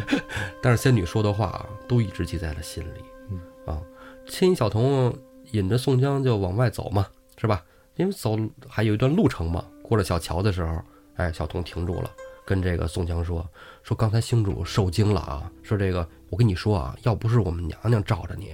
[0.62, 3.00] 但是仙女说的话啊，都一直记在了心里。
[3.30, 3.80] 嗯啊，
[4.28, 5.16] 青衣小童
[5.52, 7.06] 引着宋江就往外走嘛，
[7.38, 7.64] 是吧？
[7.94, 8.36] 因为走
[8.68, 9.64] 还有一段路程嘛。
[9.82, 10.78] 过了小桥的时候，
[11.14, 12.10] 哎，小童停住了，
[12.44, 13.48] 跟这个宋江说
[13.82, 18.52] ：“说刚才星主受惊了啊，说这个我跟你说啊，要不是我们娘娘罩着你，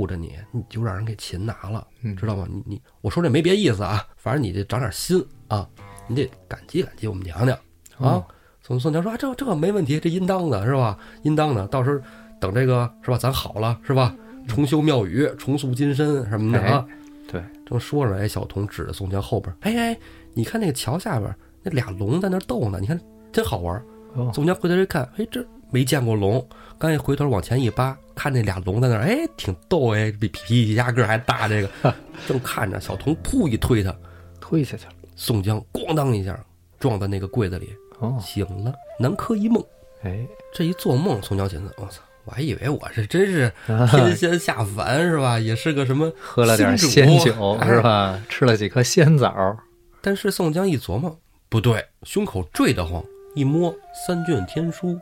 [0.00, 2.46] 护着你，你就让人给擒拿了，嗯知道吗？
[2.48, 5.68] 你你我说这没别意思啊，反正你得长点心啊，
[6.08, 7.54] 你得感激感激我们娘娘
[7.98, 8.08] 啊。
[8.16, 8.26] 哦
[8.62, 10.96] 宋宋江说：“啊，这这没问题，这应当的是吧？
[11.22, 11.98] 应当的，到时候
[12.38, 14.14] 等这个是吧，咱好了是吧？
[14.46, 16.86] 重修庙宇，重塑金身什么的啊。
[17.26, 19.98] 对，正说着，哎，小童指着宋江后边，哎哎，
[20.34, 23.00] 你看那个桥下边那俩龙在那斗呢，你看
[23.32, 23.82] 真好玩。
[24.14, 26.46] 哦，宋江回头一看，哎，这没见过龙，
[26.78, 31.46] 刚一回头往前一扒，看那俩龙在那儿，哎，挺逗哎，比皮皮夹个还大。
[31.48, 31.70] 这个
[32.26, 33.94] 正看着，小童噗一推他，
[34.40, 34.92] 推下去了。
[35.16, 36.38] 宋江咣当一下
[36.78, 39.62] 撞在那个柜子里，哦，醒了，南柯一梦。
[40.02, 45.38] 哎，这一做梦，宋江寻思，我操，我还以为我是真是啊天仙下凡是吧？
[45.38, 48.18] 也是个什么喝了点仙酒哎是吧？
[48.28, 49.56] 吃了几颗仙枣。
[50.00, 51.14] 但是宋江一琢磨，
[51.50, 53.04] 不对，胸口坠得慌，
[53.34, 53.74] 一摸
[54.06, 54.98] 三卷天书，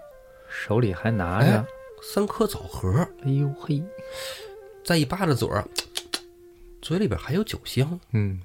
[0.48, 1.66] 手里还拿哎着，
[2.02, 3.82] 三颗枣核，哎呦嘿，
[4.84, 5.66] 再一扒着嘴儿，
[6.82, 8.40] 嘴里边还有酒香，嗯，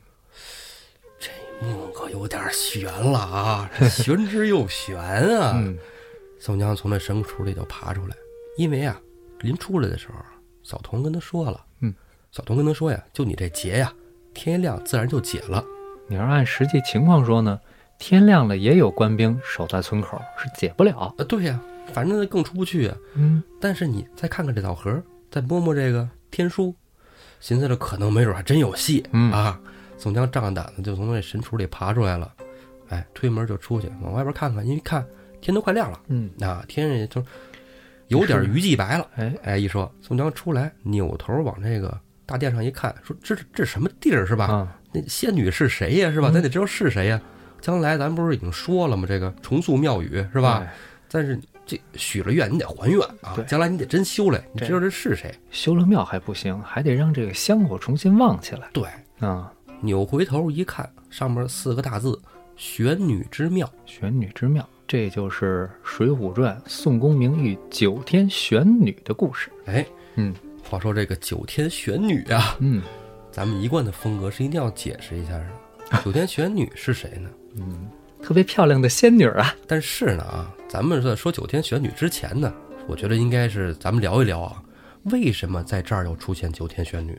[1.20, 1.30] 这
[1.66, 5.54] 梦可有点悬了啊， 玄之又玄啊！
[5.56, 5.78] 嗯，
[6.39, 8.16] 宋江从那神处里头爬出来，
[8.58, 9.00] 因为啊，
[9.39, 10.16] 临出来的时候，
[10.62, 11.94] 小童跟他说了，嗯，
[12.32, 13.94] 小童跟他说呀，就你这劫呀，
[14.34, 15.63] 天一亮自然就解了。
[16.08, 17.58] 你要按实际情况说呢，
[17.98, 21.16] 天亮了也有官兵守在村口，是解不了。
[21.18, 21.60] 啊，对呀，
[21.91, 22.98] 反正更出不去啊。
[23.15, 26.76] 嗯，但是你再看看这枣核，再摸摸这个天书，
[27.39, 29.60] 寻思着可能没准还真有戏、嗯啊。
[29.98, 32.34] 宋江仗着胆子就从那神厨里爬出来了，
[32.89, 35.06] 哎，推门就出去往外边看看，因为看
[35.39, 37.24] 天都快亮了，嗯，啊，天也就
[38.08, 39.08] 有点余际白了。
[39.15, 44.46] 哎，哎，一说宋江出来，扭头往这个大殿上一看，说这这什么地儿是吧？
[44.46, 46.12] 啊，那仙女是谁呀？
[46.12, 46.30] 是吧？
[46.32, 47.22] 嗯咱得知道是谁呀。
[47.62, 49.06] 将来咱不是已经说了吗？
[49.08, 50.63] 这个重塑庙宇是吧？
[50.65, 50.74] 哎？
[51.10, 53.38] 但是这许了愿，你得还愿啊！
[53.47, 55.34] 将来你得真修来，你知道这是谁？
[55.52, 58.88] 修了庙还不行，还得让这个香火重新旺起来对，
[59.19, 59.52] 啊！
[59.82, 62.19] 扭回头一看，上面四个大字
[62.56, 69.49] “玄女之庙玄女之庙，这就是《水浒传》宋公明与九天玄女的故事。”。
[69.67, 70.34] 哎，嗯
[70.69, 72.82] 话说这个九天玄女啊，嗯
[73.32, 75.47] 咱们一贯的风格是一定要解释一下的。
[76.04, 77.30] 九天玄女是谁呢？
[77.56, 77.88] 嗯，
[78.21, 79.54] 特别漂亮的仙女啊！
[79.67, 82.52] 但是呢啊，咱们在说九天玄女之前呢，
[82.88, 84.64] 我觉得应该是咱们聊一聊啊，
[85.04, 87.16] 为什么在这儿又出现九天玄女？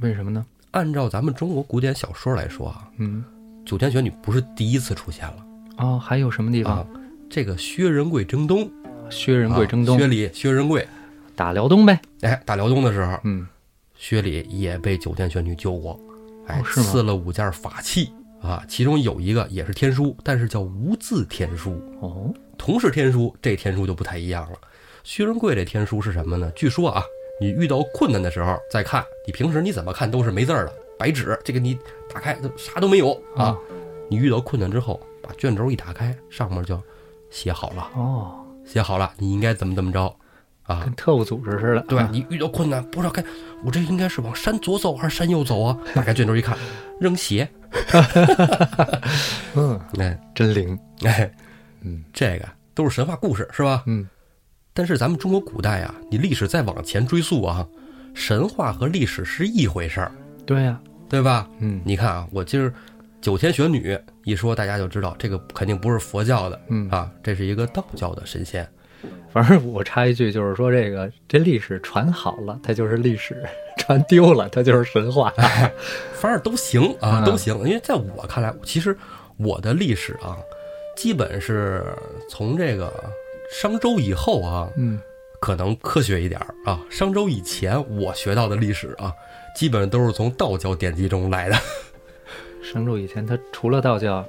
[0.00, 0.44] 为什么呢？
[0.72, 3.24] 按照咱们中国古典小说来说啊，嗯
[3.64, 5.36] 九天玄女不是第一次出现了
[5.78, 6.80] 哦，还有什么地方？
[6.80, 6.86] 啊。
[7.30, 8.70] 这个薛仁贵征东，
[9.08, 10.86] 薛仁贵征东，啊薛礼、薛仁贵，
[11.34, 11.98] 打辽东呗。
[12.20, 13.48] 哎，打辽东的时候，嗯
[13.96, 15.98] 薛礼也被九天玄女救过，
[16.46, 21.82] 哎哦，是赐了五件法器啊，其中有一个也是天书，但是叫无字天书。
[22.00, 24.58] 哦，同是天书，这天书就不太一样了。
[25.04, 26.52] 薛仁贵这天书是什么呢？
[26.54, 27.02] 据说啊，
[27.40, 31.78] 你遇到困难的时候再看，你平时你怎么看都是没字儿的白纸，这个你
[32.12, 33.58] 打开都啥都没有啊啊。
[34.10, 36.78] 你遇到困难之后，把卷轴一打开，上面就
[37.30, 40.14] 写好了，哦，写好了，你应该怎么怎么着
[40.64, 40.94] 啊跟？
[40.94, 41.80] 特务组织似的。
[41.80, 43.24] 啊对你遇到困难不知道该，
[43.64, 45.78] 我这应该是往山左走还是山右走啊？
[45.94, 46.56] 打开卷轴一看，
[47.00, 47.48] 扔鞋，
[49.54, 50.78] 嗯，哎真灵。
[51.04, 51.30] 哎，
[51.82, 53.82] 嗯这个都是神话故事是吧？
[53.86, 54.08] 嗯
[54.72, 57.66] 但是咱们中国古代啊，你历史再往前追溯啊，
[58.14, 60.12] 神话和历史是一回事儿，
[60.46, 60.78] 对呀。
[61.10, 61.48] 对吧？
[61.60, 62.70] 嗯你看啊，我今儿
[63.20, 68.68] 九天玄女一说，大家就知道这个肯定不是佛教的嗯，啊，这是一个道教的神仙。
[69.32, 73.34] 反正我插一句，就是说这个这历史传好了，它就是历史；
[73.78, 75.32] 传丢了，它就是神话。
[76.14, 77.56] 反正都行啊，嗯都行。
[77.60, 78.94] 因为在我看来，其实
[79.38, 80.36] 我的历史啊，
[80.98, 81.84] 基本是
[82.28, 82.92] 从这个
[83.52, 85.00] 商周以后啊，嗯
[85.38, 86.80] 可能科学一点啊。
[86.90, 89.14] 商周以前我学到的历史啊，
[89.54, 91.56] 基本都是从道教典籍中来的。
[92.60, 94.26] 商周以前，它除了道教，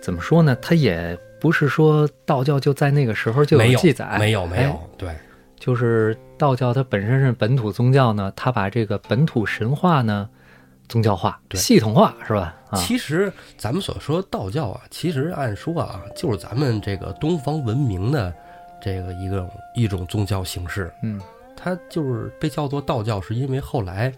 [0.00, 0.56] 怎么说呢？
[0.62, 5.16] 它也不是说道教就在那个时候就没有记载，没有，没有哎，对，
[5.58, 10.30] 就是道教它本身是本土宗教呢，它把这个本土神话呢
[10.90, 11.58] 宗教化、对。
[11.58, 12.54] 系统化，是吧？
[12.68, 18.34] 啊，其实咱们所说道教啊，其实按说啊，就是咱们这个东方文明的
[18.82, 20.92] 这个一个一种宗教形式。
[21.02, 21.18] 嗯，
[21.56, 24.12] 它就是被叫做道教，是因为后来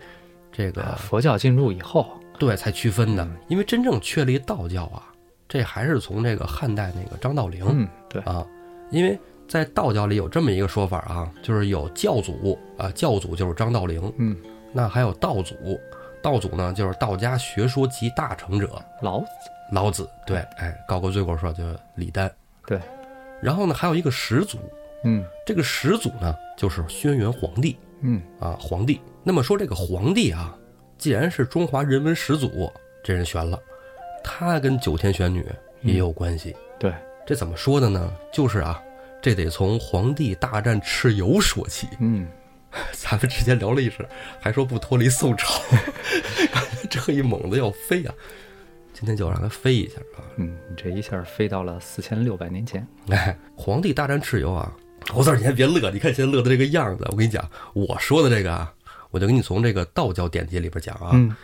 [0.50, 2.06] 这个啊佛教进入以后，
[2.38, 3.22] 对才区分的。
[3.22, 3.37] 嗯。
[3.48, 5.04] 因为真正确立道教啊，
[5.48, 8.44] 这还是从这个汉代那个张道陵嗯，对，啊，
[8.90, 14.35] 因为在道教里有这么一个说法啊，就是有教祖啊，教祖就是张道陵，嗯，
[14.72, 15.54] 那还有道祖，
[16.22, 18.80] 道祖呢就是道家学说集大成者。
[19.00, 19.26] 老子，
[19.70, 22.30] 老子，对，哎，高过罪过说就是李丹，
[22.66, 22.80] 对，
[23.42, 24.58] 然后呢还有一个始祖，
[25.04, 25.24] 嗯。
[25.44, 27.76] 这个始祖呢就是轩辕皇帝。
[28.00, 28.22] 嗯。
[28.38, 29.00] 啊，皇帝。
[29.24, 30.56] 那么说这个皇帝啊，
[30.96, 33.58] 既然是中华人文始祖，这人悬了，
[34.22, 35.44] 他跟九天玄女
[35.82, 36.54] 也有关系。
[36.78, 36.94] 对，
[37.26, 38.12] 这怎么说的呢？
[38.32, 38.80] 就是啊，
[39.20, 41.88] 这得从皇帝大战蚩尤说起。
[42.00, 42.28] 嗯，
[42.92, 44.06] 咱们之前聊历史，
[44.40, 45.61] 还说不脱离宋朝，
[46.88, 48.14] 这一猛子要飞啊！
[48.92, 50.24] 今天就让它飞一下啊！
[50.37, 54.72] 嗯，这一下飞到了四千六百年前，哎，皇帝大战蚩尤啊！
[55.11, 57.04] 猴子儿，你先别乐，你看现在乐的这个样子。
[57.11, 58.72] 我跟你讲，我说的这个啊，
[59.11, 61.35] 我就给你从这个道教典籍里边讲啊，嗯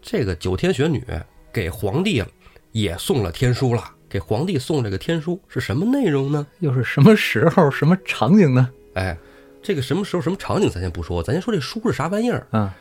[0.00, 1.04] 这个九天玄女
[1.52, 2.22] 给皇帝
[2.70, 3.92] 也送了天书了。
[4.08, 6.46] 给皇帝送这个天书是什么内容呢？
[6.60, 8.70] 又是什么时候、什么场景呢？
[8.94, 9.18] 哎，
[9.66, 12.72] 这个什么时候、什么场景咱先不说，咱先说这书是啥玩意儿，啊，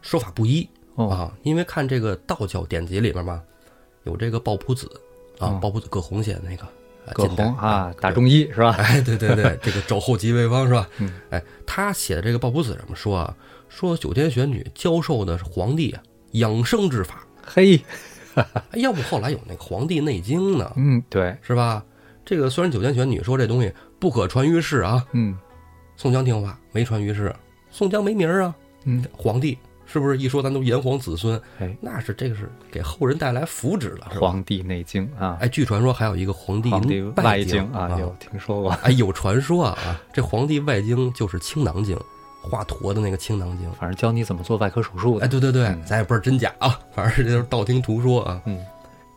[0.00, 1.32] 说法不一哦，啊。
[1.44, 3.40] 因为看这个道教典籍里边嘛，
[4.02, 4.90] 有这个抱朴子
[5.38, 8.72] 啊嗯，抱朴子葛洪写的那个啊葛洪啊，打中医是吧？
[8.76, 10.88] 哎，对对对， 这个肘后即为方是吧？
[10.98, 13.36] 嗯，哎，他写的这个抱朴子怎么说啊？
[13.68, 16.02] 说九天玄女教授的是皇帝啊
[16.32, 17.24] 养生之法。
[17.46, 17.80] 嘿，
[18.34, 18.44] 哎，
[18.80, 21.84] 要不后来有那个《黄帝内经》呢，嗯，对，是吧？
[22.24, 25.38] 这个虽然九天玄女说这东西不可传于世啊，嗯
[26.02, 27.32] 宋江听话没传于世，
[27.70, 28.52] 宋江没名儿啊，
[28.86, 31.40] 嗯，皇帝是不是一说咱都炎黄子孙？
[31.60, 34.26] 哎，那是这个是给后人带来福祉了，《是吧？
[34.26, 36.72] 黄帝内经》啊，哎，据传说还有一个《黄帝
[37.22, 38.70] 外经啊，有听说过？
[38.82, 41.96] 哎，有传说啊啊， 这《黄帝外经》就是青囊经，
[42.42, 43.70] 华佗的那个青囊经。
[43.74, 45.24] 反正教你怎么做外科手术的。
[45.24, 48.42] 哎，对对对，嗯咱也不知道真假啊， 反正这都是道听途说啊。
[48.46, 48.58] 嗯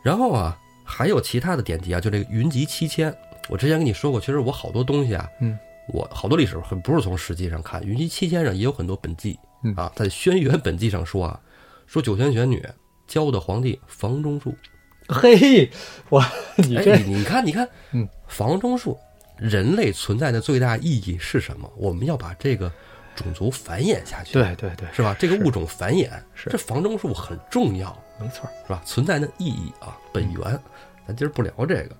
[0.04, 3.12] 然后啊，还有其他的典籍啊，就这个云集七千。
[3.48, 11.40] 我之前跟你说过，其实我好多东西啊，嗯，我好多历史很不是从史记上看，云集七千上也有很多本纪嗯啊，在轩辕本纪上说啊，
[11.86, 12.64] 说九泉玄女
[13.06, 14.54] 教的皇帝房中术。
[15.08, 15.70] 嘿，
[16.08, 16.24] 我
[16.56, 18.98] 你哎，这你你看，你看，嗯，房中术，
[19.38, 21.70] 人类存在的最大意义是什么？
[21.76, 22.70] 我们要把这个
[23.14, 25.14] 种族繁衍下去，对对对，是吧？
[25.16, 28.50] 这个物种繁衍，是这房中术很重要，没错儿。
[28.66, 28.82] 是吧？
[28.84, 30.60] 存在的意义啊，本源，
[31.06, 31.96] 咱今儿不聊这个。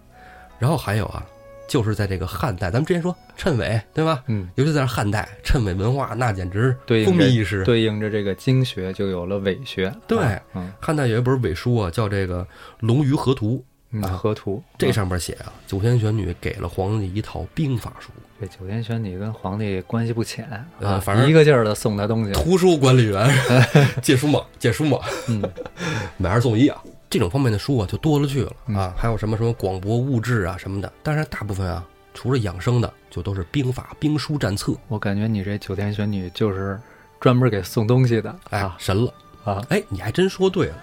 [0.59, 1.25] 然后还有啊，
[1.69, 4.23] 就是在这个汉代，咱们之前说谶纬，对吧？
[4.27, 7.65] 嗯，尤其在汉代，谶纬文化那简直对风靡一时。
[7.65, 9.93] 对应着这个经学就有了伪学。
[10.07, 12.43] 对啊嗯汉代有一本伪书啊，叫这个
[12.81, 13.57] 《龙鱼河图》，
[13.91, 18.11] 嗯，啊河图这啊上面写啊，九天玄女给了皇帝一套兵法书。
[18.41, 22.33] 这九天玄女跟皇帝关系不浅啊，呃反正一个劲儿的送他东西。
[22.33, 23.29] 图书管理员
[24.03, 24.99] 借书嘛，借书嘛，
[25.29, 25.43] 嗯，
[26.19, 26.81] 买二送一啊。
[27.09, 30.93] 这种方面的书啊，就多了去了嗯啊，还有什么什么广博物志啊什么的。
[31.03, 34.75] 当然，大部分啊，除了养生的，就都是兵法、兵书战策。
[34.89, 36.79] 我感觉你这九天玄女就是
[37.21, 39.15] 专门给送东西的哎，啊神了！
[39.45, 39.65] 啊！
[39.69, 40.75] 哎，你还真说对了。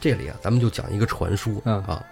[0.00, 2.02] 这里啊，咱们就讲一个传说嗯啊。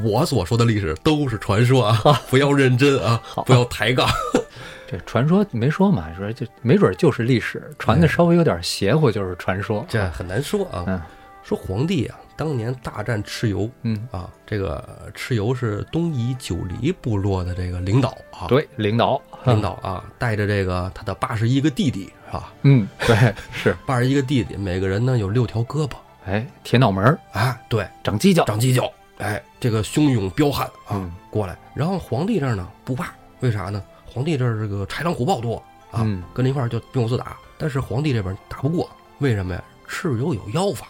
[0.00, 1.96] 我所说的历史都是传说啊，
[2.28, 4.08] 不要认真啊，不要抬杠。
[4.90, 9.86] 这传说没说嘛，说就没准就是历史，传的稍微有点邪乎就是传说。
[9.88, 10.84] 这很难说啊。
[10.88, 11.00] 嗯
[11.44, 22.52] 说皇帝啊，当年大战蚩尤嗯，啊，这个蚩尤是东夷九黎部落的这个领导啊，对，领导 领，导啊，带着这个他的八十一个弟弟是吧？
[22.62, 25.94] 嗯，对，是， 八十一个弟弟，每个人呢有六条胳膊，
[26.26, 31.56] 哎，铁脑门儿啊，对，长犄角，长犄角，哎，这个汹涌彪悍啊，嗯过来。
[31.74, 33.82] 然后皇帝这儿呢不怕，为啥呢？
[34.06, 35.56] 皇帝这儿这个豺狼虎豹多
[35.90, 37.36] 啊，嗯跟着一块儿就并肩打。
[37.56, 39.62] 但是皇帝这边打不过，为什么呀？
[39.88, 40.86] 蚩尤有妖法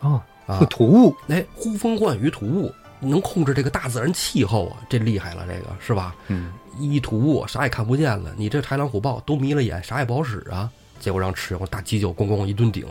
[0.00, 6.14] 哦，啊会，吐雾，哎，呼风唤雨吐雾，能控制这个大自然气候啊，这厉害了，这个是吧？
[6.28, 10.70] 嗯，一吐雾，啥也看不见了，你这豺狼虎豹都迷了眼，啥也不好使啊。
[10.98, 12.86] 结果让蚩尤大犄角咣咣一顿顶，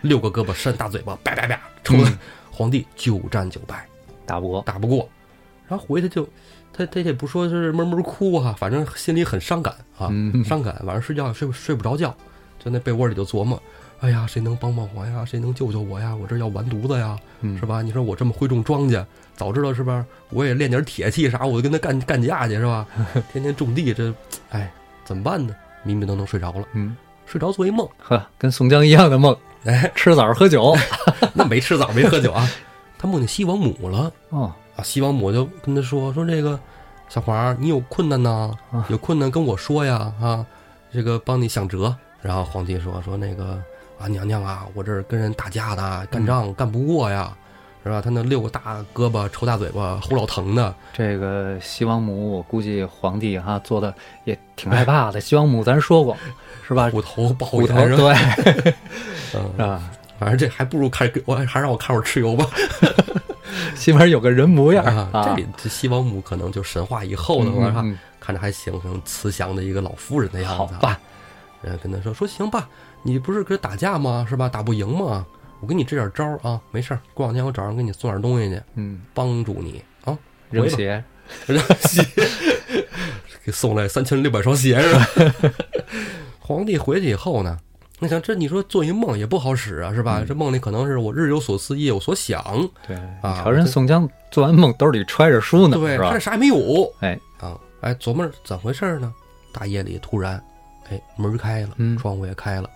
[0.00, 2.18] 六个胳膊扇大嘴巴，叭叭叭，抽的嗯
[2.50, 3.86] 皇帝九战九败，
[4.24, 5.06] 打不过，打不过。
[5.68, 6.26] 然后回去就，
[6.72, 10.74] 他他也不说是闷闷哭啊，反正心里很伤感啊，嗯伤感。
[10.84, 12.16] 晚上睡觉也睡不睡不着觉，
[12.58, 13.62] 就那被窝里就琢磨，
[14.00, 15.24] 哎呀，谁能帮帮我呀？
[15.24, 16.14] 谁能救救我呀？
[16.14, 17.18] 我这要完犊子呀！
[17.42, 17.82] 嗯是吧？
[17.82, 20.04] 你说我这么会种庄稼，早知道是吧？
[20.30, 22.86] 我也练点铁器啥，我就跟他干干架去是吧？
[23.32, 24.12] 天天种地，这，
[24.50, 24.72] 哎，
[25.04, 25.54] 怎么办呢？
[25.82, 30.74] 迷迷瞪瞪睡着了，嗯，睡着做一梦，呵，跟宋江一样的梦， 哎，吃枣喝酒。
[31.34, 32.48] 那没吃枣没喝酒啊，
[32.98, 34.82] 他梦见西王母了哦，啊！
[34.82, 36.58] 西王母就跟他说说这个
[37.08, 38.86] 小华儿，你有困难呐啊？
[38.88, 40.44] 有困难跟我说呀啊，
[40.92, 41.94] 这个帮你想辙。
[42.22, 43.58] 然后皇帝说说那个
[44.00, 47.36] 啊娘娘啊，我这儿跟人打架的，干仗干不过呀。
[47.82, 47.98] 是吧？
[48.02, 55.18] 他那六个大胳膊、抽大嘴巴、齁老疼的，这个西王母，我估计皇帝哈做的也挺害怕的。
[55.18, 56.14] 西王母咱说过，
[56.68, 56.90] 是吧？
[56.90, 57.74] 虎头豹虎头？
[57.96, 58.74] 对
[59.56, 62.46] 嗯，啊，反正这还不如看，我还让我看会儿蚩尤吧。
[63.74, 65.42] 起码有个人模样啊，啊这。
[65.56, 70.74] 这西王母可能就神话以后的嗯话，嗯看着还行，很慈祥的一个老妇人的样子。
[70.74, 71.00] 好吧，
[71.62, 72.68] 人家跟他说说行吧，
[73.02, 74.26] 你不是跟打架吗？
[74.28, 74.48] 是吧？
[74.48, 75.26] 打不赢吗？
[75.60, 80.16] 我给你支点招儿啊，没事儿，过两天我找人给你送点东西去，嗯，帮助你啊。
[80.50, 81.02] 扔鞋，
[81.46, 82.02] 扔鞋
[83.44, 85.06] 给送来三千六百双鞋是吧？
[86.40, 87.58] 皇帝回去以后呢，
[87.98, 90.20] 那想这你说做一梦也不好使啊，是吧？
[90.20, 92.42] 嗯这梦里可能是我日有所思，夜有所想，
[92.86, 96.18] 对，啊你瞧人宋江做完梦兜里揣着书呢，对他这？
[96.18, 97.56] 啥也没有哎，啊！
[97.82, 99.12] 哎，琢磨着怎么回事呢？
[99.52, 100.42] 大夜里突然，
[100.90, 102.68] 哎，门开了，嗯窗户也开了，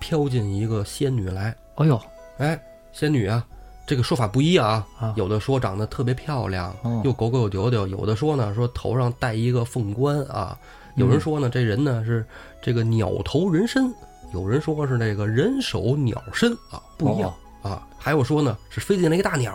[0.00, 1.54] 飘进一个仙女来。
[1.76, 2.00] 哎呦，
[2.38, 2.60] 哎，
[2.92, 3.46] 仙女啊，
[3.86, 5.14] 这个说法不一啊，啊。
[5.16, 7.00] 有的说长得特别漂亮，哦。
[7.04, 10.58] 又狗狗又丢丢；有的说呢，说头上戴一个凤冠啊；
[10.96, 12.26] 有人说呢，这人呢是
[12.60, 13.92] 这个鸟头人身；
[14.32, 17.32] 有人说是那个人手鸟身啊，不一样、
[17.62, 17.86] 啊。
[17.98, 19.54] 还有说呢，是飞进来一个大鸟，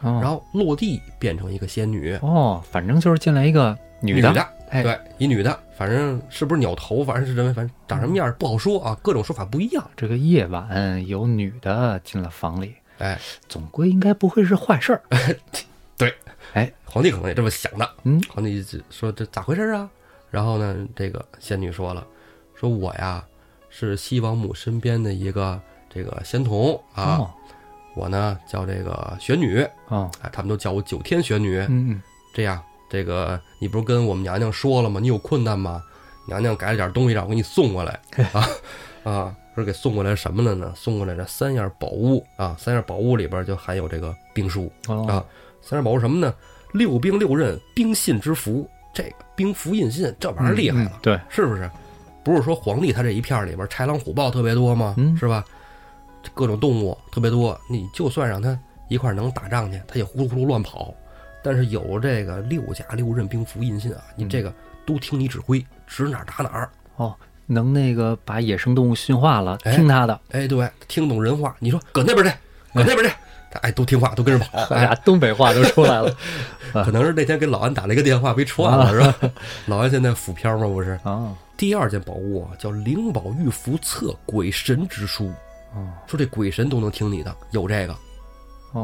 [0.00, 9.90] 哦，然后落地变成一个仙女，哦，反正就是进来一个女的，的，哎，对，一女的，反正是不是鸟头，反正是认为，反正长什么样不好说啊，各种说法不一样。
[9.94, 15.02] 这个夜晚有女的进了房里，哎，总归应该不会是坏事儿。
[16.86, 17.88] 皇帝可能也这么想的。
[18.04, 19.88] 嗯，皇帝就说这咋回事啊？
[20.30, 22.06] 然后呢，这个仙女说了，
[22.54, 23.22] 说我呀
[23.70, 27.30] 是西王母身边的一个这个仙童啊，哦，
[27.94, 31.58] 我呢叫这个玄女，啊，哎，他们都叫我九天玄女。
[31.60, 32.02] 嗯嗯，
[32.34, 32.62] 这样，
[32.92, 35.00] 这个你不是跟我们娘娘说了吗？
[35.00, 35.82] 你有困难吗？
[36.28, 37.98] 娘娘改了点东西让我给你送过来
[38.34, 38.46] 啊。
[39.02, 40.70] 啊，说给送过来什么了呢？
[40.76, 45.24] 送过来这三样宝物啊，三样宝物里边就含有这个兵书哦啊。
[45.62, 46.34] 三样宝物什么呢？
[46.72, 51.70] 六兵六刃兵信之符，这个兵符印信这玩意儿厉害了，嗯对，是不是？
[52.22, 54.94] 不是说皇帝他这一片儿里边豺狼虎豹特别多吗？
[54.98, 55.42] 嗯是吧？
[56.34, 58.56] 各种动物特别多，你就算让他
[58.88, 60.92] 一块儿能打仗去，他也呼噜呼噜乱跑。
[61.42, 64.52] 但是有这个六甲六刃兵符印信啊，你这个
[64.86, 66.70] 都听你指挥，指哪儿打哪儿。
[66.96, 67.14] 哦，
[67.46, 71.54] 能那个把野生动物驯化了，哎听他的，哎，对，听懂人话。
[71.58, 72.32] 你说搁那边去，
[72.74, 73.14] 搁那边去，
[73.50, 74.58] 他哎都听话，都跟着跑。
[74.74, 76.14] 哎呀，东北话都出来了
[76.72, 79.30] 可能是那天给老安打了一个电话被串了， 是吧？
[79.66, 80.66] 老安现在浮漂吗？
[80.66, 80.98] 不是。
[81.02, 85.32] 啊，第二件宝物啊，叫灵宝玉符册鬼神之书。
[85.74, 87.96] 哦说这鬼神都能听你的，有这个哦，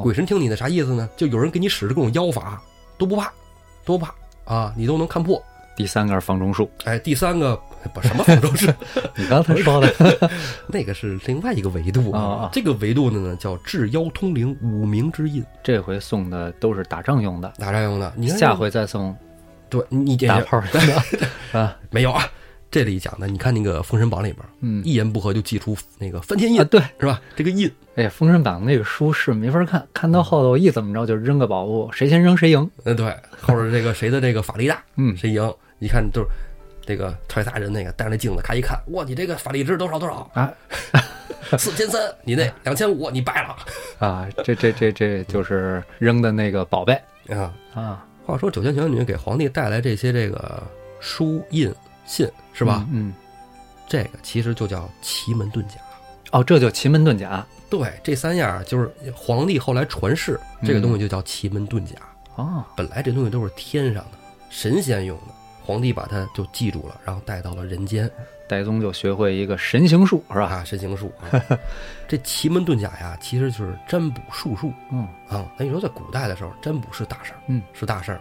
[0.03, 1.09] 鬼神听你的啥意思呢？
[1.16, 2.62] 就有人给你使的各种妖法
[2.97, 3.32] 都不怕，
[3.84, 4.14] 都不怕
[4.45, 5.43] 啊，你都能看破。
[5.76, 7.57] 第三个是方中术，哎，第三个
[7.95, 8.68] 不什么方中术？
[9.14, 10.30] 你刚才说的。
[10.66, 12.20] 那个是另外一个维度啊。
[12.20, 18.12] 啊这个维度的呢叫治妖通灵五明之印，这回送的都是打仗用的，打仗用的。
[18.16, 19.16] 你看下回再送
[19.70, 20.61] 对你这打炮
[21.53, 22.28] 啊，没有啊？
[22.70, 27.20] 这里讲的，你看那个《封神榜》里边，嗯一言不合就祭出那个翻天印啊，，对，是吧？
[27.34, 32.70] 这个印哎呀，《封神榜》那个书是没法看，看到后头一怎么着就扔个宝物，谁先扔谁赢。
[32.84, 35.52] 嗯，对，后边这个谁的这个法力大，嗯谁赢？
[35.80, 36.28] 一看就是
[36.84, 40.30] 这个太大人那个带着那镜子，咔一看，哇，你这个法力值多少多少？
[40.34, 40.52] 啊
[41.56, 43.56] 四千三，你那两千五，你败了
[43.98, 46.92] 啊，这这这这就是扔的那个宝贝
[47.30, 47.54] 啊！
[47.72, 50.62] 啊，话说九天玄女给皇帝带来这些这个
[51.00, 51.74] 书印
[52.09, 52.84] 信是吧？
[52.90, 53.14] 嗯，嗯
[53.86, 55.74] 这个其实就叫奇门遁甲。
[56.32, 61.94] 哦，这就奇门遁甲对，这三样就是皇帝后来传世，这个东西就叫奇门遁甲。
[62.34, 64.18] 哦，本来这东西都是天上的
[64.50, 68.11] 神仙用的，皇帝把它就记住了，然后带到了人间
[68.46, 70.44] 戴宗就学会一个神行术是吧？
[70.46, 71.42] 啊，神行术啊。
[72.09, 75.50] 这奇门遁甲呀，其实就是占卜术数嗯啊。
[75.59, 78.20] 那你说在古代的时候，占卜是大事儿，嗯，是大事儿，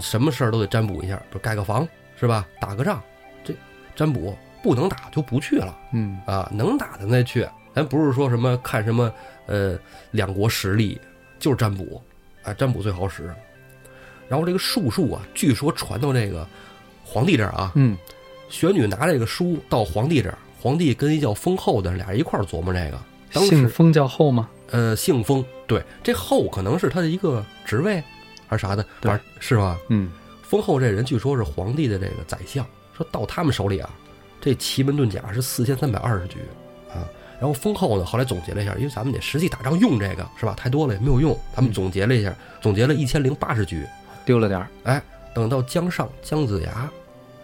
[0.00, 1.86] 什么事儿都得占卜一下，比如盖个房
[2.16, 2.46] 是吧？
[2.60, 3.02] 打个仗，
[3.44, 3.54] 这
[3.94, 7.46] 占卜不能打就不去了嗯啊，能打的再去。
[7.74, 9.12] 咱不是说什么看什么
[9.46, 9.78] 呃
[10.10, 10.98] 两国实力，
[11.38, 12.02] 就是占卜
[12.42, 13.30] 啊，占卜最好使。
[14.28, 16.46] 然后这个术数啊，据说传到这个
[17.04, 17.96] 皇帝这儿啊，嗯
[18.48, 22.98] 玄女拿这个书到皇帝这儿，皇帝跟一叫封后的俩人一块儿琢磨这个。
[23.32, 24.48] 当时姓封叫后吗？
[24.70, 28.02] 呃，姓封，对，这后可能是他的一个职位
[28.48, 29.78] 还是啥的，对反正是吧？
[29.90, 30.10] 嗯
[30.56, 32.64] 封后这人据说是皇帝的这个宰相，
[32.96, 33.90] 说到他们手里啊，
[34.40, 36.38] 这奇门遁甲是四千三百二十局
[36.88, 37.04] 啊。
[37.38, 40.54] 然后封后呢，后来总结了一下，因为咱们得实际打仗用这个是吧？
[40.56, 43.86] 太多了也没有用，他们嗯总结了一下，总结了一千零八十局。
[44.24, 44.68] 丢了点儿。
[44.84, 45.02] 哎，
[45.34, 46.90] 等到姜尚、姜子牙，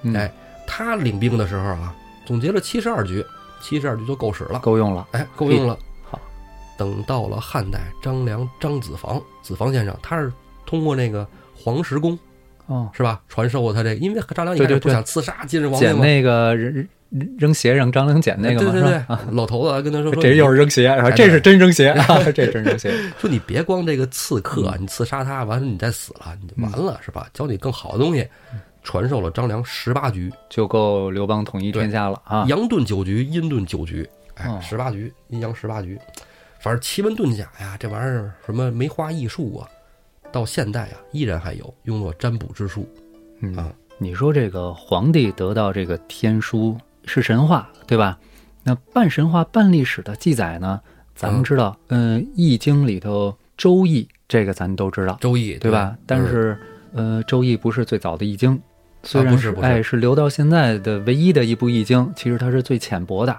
[0.00, 0.32] 嗯哎，
[0.66, 1.94] 他领兵的时候啊，
[2.24, 3.22] 总结了七十二局，
[3.60, 5.06] 七十二局就够使了，够用了。
[5.12, 5.78] 哎，够用了。
[6.02, 6.18] 好，
[6.78, 10.32] 等到了汉代，张良、张子房，子房先生，他是
[10.64, 12.18] 通过那个黄石公
[12.72, 16.74] 哦，是吧，传授过他这个，因为张良一开始不想刺杀金日皇帝嘛，捡那个扔
[17.10, 18.90] 扔扔鞋让张良捡那个嘛，对对。
[18.90, 19.02] 对
[19.32, 22.22] 老头子还跟他说，说这又是扔鞋，这是真扔鞋啊！
[22.34, 22.90] 这真扔鞋。
[23.18, 24.82] 说你别光这个刺客，嗯。
[24.82, 27.28] 你刺杀他，完了你再死了，你就完了是吧？
[27.34, 28.26] 教你更好的东西，
[28.82, 32.46] 传授了张良十八局，就够刘邦统一天下了啊！
[32.48, 35.98] 阳遁九局，阴遁九局，哎哦，十八局，阴阳十八局，
[36.60, 39.68] 反正奇门遁甲呀，这玩意儿什么梅花易数啊，
[40.32, 42.88] 到现代啊依然还有用作占卜之术
[43.40, 48.18] 嗯啊，你说这个皇帝得到这个天书是神话，对吧？
[48.64, 50.80] 那半神话半历史的记载呢？
[51.14, 55.96] 咱们知道，嗯，《易经》里头《周易》这个咱都知道，周易对吧？
[56.06, 56.58] 但嗯是，
[56.94, 58.60] 呃，《周易》不是最早的易经，
[59.02, 63.36] 虽然是哎是留到现在的唯一的一部易经，其实它是最浅薄的。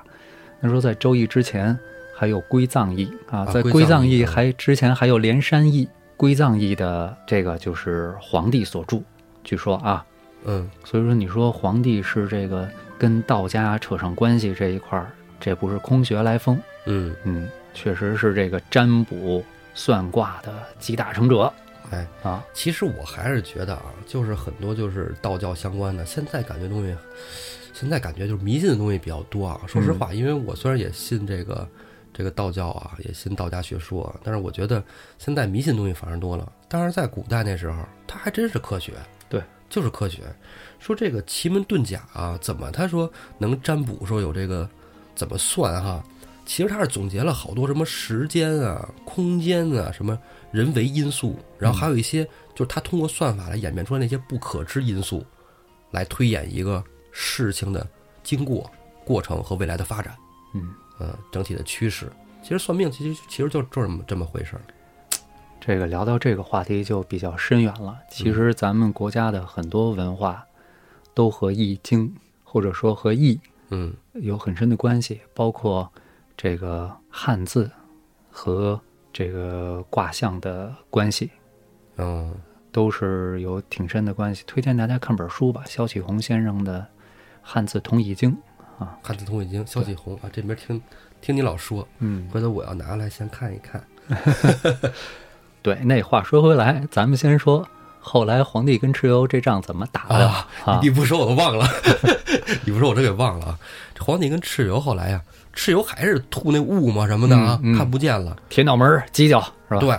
[0.60, 1.78] 那说在《周易》之前
[2.16, 5.86] 还有《归藏易》啊，在《归归藏易》还之前还有《连山易》，
[6.16, 9.02] 《归藏易》的这个就是皇帝所著，
[9.44, 10.06] 据说啊，
[10.46, 17.16] 嗯，所以说你说皇帝是这个跟道家扯上关系这一块儿，这不是空穴来风，嗯。
[17.24, 19.44] 嗯，确实是这个占卜
[19.74, 21.52] 算卦的集大成者。
[21.90, 26.96] 哎，啊，其实我还是觉得啊，就是很多就是道教相关的，现在感觉东西，
[27.74, 29.60] 现在感觉就是迷信的东西比较多啊。
[29.68, 31.68] 说实话，因为我虽然也信这个
[32.14, 34.84] 这个道教啊，也信道家学说啊，但是我觉得
[35.18, 36.52] 现在迷信东西反而多了。
[36.68, 38.94] 但是在古代那时候，它还真是科学，
[39.30, 40.22] 对，就是科学。
[40.80, 44.70] 说这个奇门遁甲啊，怎么他说能占卜，说有这个
[45.16, 46.04] 怎么算哈？
[46.46, 50.20] 其实他是总结了好多什么时间啊、空间啊、什么
[50.52, 55.26] 人为因素，然后还有一些就是他通过算法来演变出来那些不可知因素，
[55.90, 57.88] 来推演一个事情的
[58.24, 58.70] 经过
[59.06, 60.14] 过程和未来的发展，
[60.54, 60.74] 嗯，
[61.04, 62.10] 嗯，整体的趋势。
[62.42, 64.62] 其实算命其实其实就就这么这么回事儿。
[65.60, 67.98] 这个聊到这个话题就比较深远了。
[68.10, 70.46] 其实咱们国家的很多文化
[71.14, 72.10] 都和《易经》
[72.44, 73.40] 或者说和易
[73.70, 75.90] 嗯有很深的关系，包括
[76.36, 77.72] 这个汉字
[78.30, 78.80] 和
[79.14, 81.32] 这个卦象的关系，
[81.98, 82.36] 嗯
[82.74, 84.44] 都是有挺深的关系。
[84.46, 86.80] 推荐大家看本书吧，萧启红先生的
[87.42, 88.32] 《汉字通易经》。
[89.02, 90.82] 汉字通已经，萧启红啊，这边听
[91.22, 93.84] 听你老说，嗯，回头我要拿来先看一看。
[95.62, 95.76] 对。
[95.84, 97.66] 那话说回来，咱们先说
[98.00, 101.66] 后来皇帝跟蚩尤这仗怎么打的啊啊你不说我都忘了，
[102.66, 103.60] 你不说我真 给忘了啊！
[103.96, 105.22] 这皇帝跟蚩尤后来呀、
[105.56, 108.36] 蚩尤还是吐那雾嘛什么的啊，嗯嗯看不见了。
[108.50, 109.80] 铁脑门儿犄角是吧？
[109.80, 109.98] 对，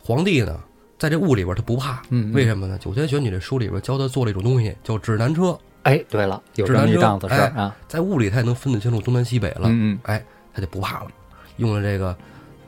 [0.00, 0.60] 皇帝呢，
[0.96, 2.00] 在这雾里边他不怕，
[2.32, 2.78] 为什么呢？
[2.82, 7.74] 《九天玄女》这书里边教他做了一种东西，叫指南车，哎，对了，有这么一档子事儿啊。
[7.88, 9.62] 在雾里他也能分得清楚东南西北了。
[9.64, 10.22] 嗯嗯，哎，
[10.52, 11.06] 他就不怕了，
[11.56, 12.16] 用了这个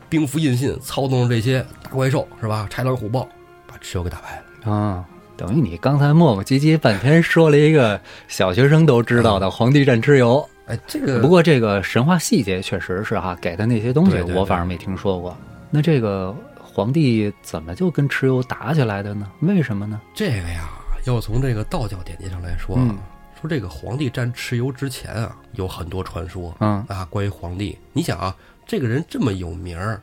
[0.08, 2.66] 兵符印信，操纵这些大怪兽是吧？
[2.70, 3.28] 豺狼虎豹，
[3.66, 4.72] 把蚩尤给打败了。
[4.72, 5.04] 啊，
[5.36, 10.48] 等于你刚才磨磨唧唧半天说了一个小学生都知道的皇帝战蚩尤。
[10.66, 15.36] 哎，这个不过这个神话细节确实是哈，给的那些东西我反而没听说过。
[15.70, 19.26] 那这个皇帝怎么就跟蚩尤打起来的呢？
[19.40, 20.00] 为什么呢？
[20.14, 20.70] 这个呀，
[21.04, 22.98] 要从这个道教典籍上来说啊，嗯
[23.40, 27.76] 说这个皇帝占蚩尤之前啊，有很多传说嗯啊，关于皇帝。
[27.92, 28.36] 你想啊，
[28.66, 30.00] 这个人这么有名儿，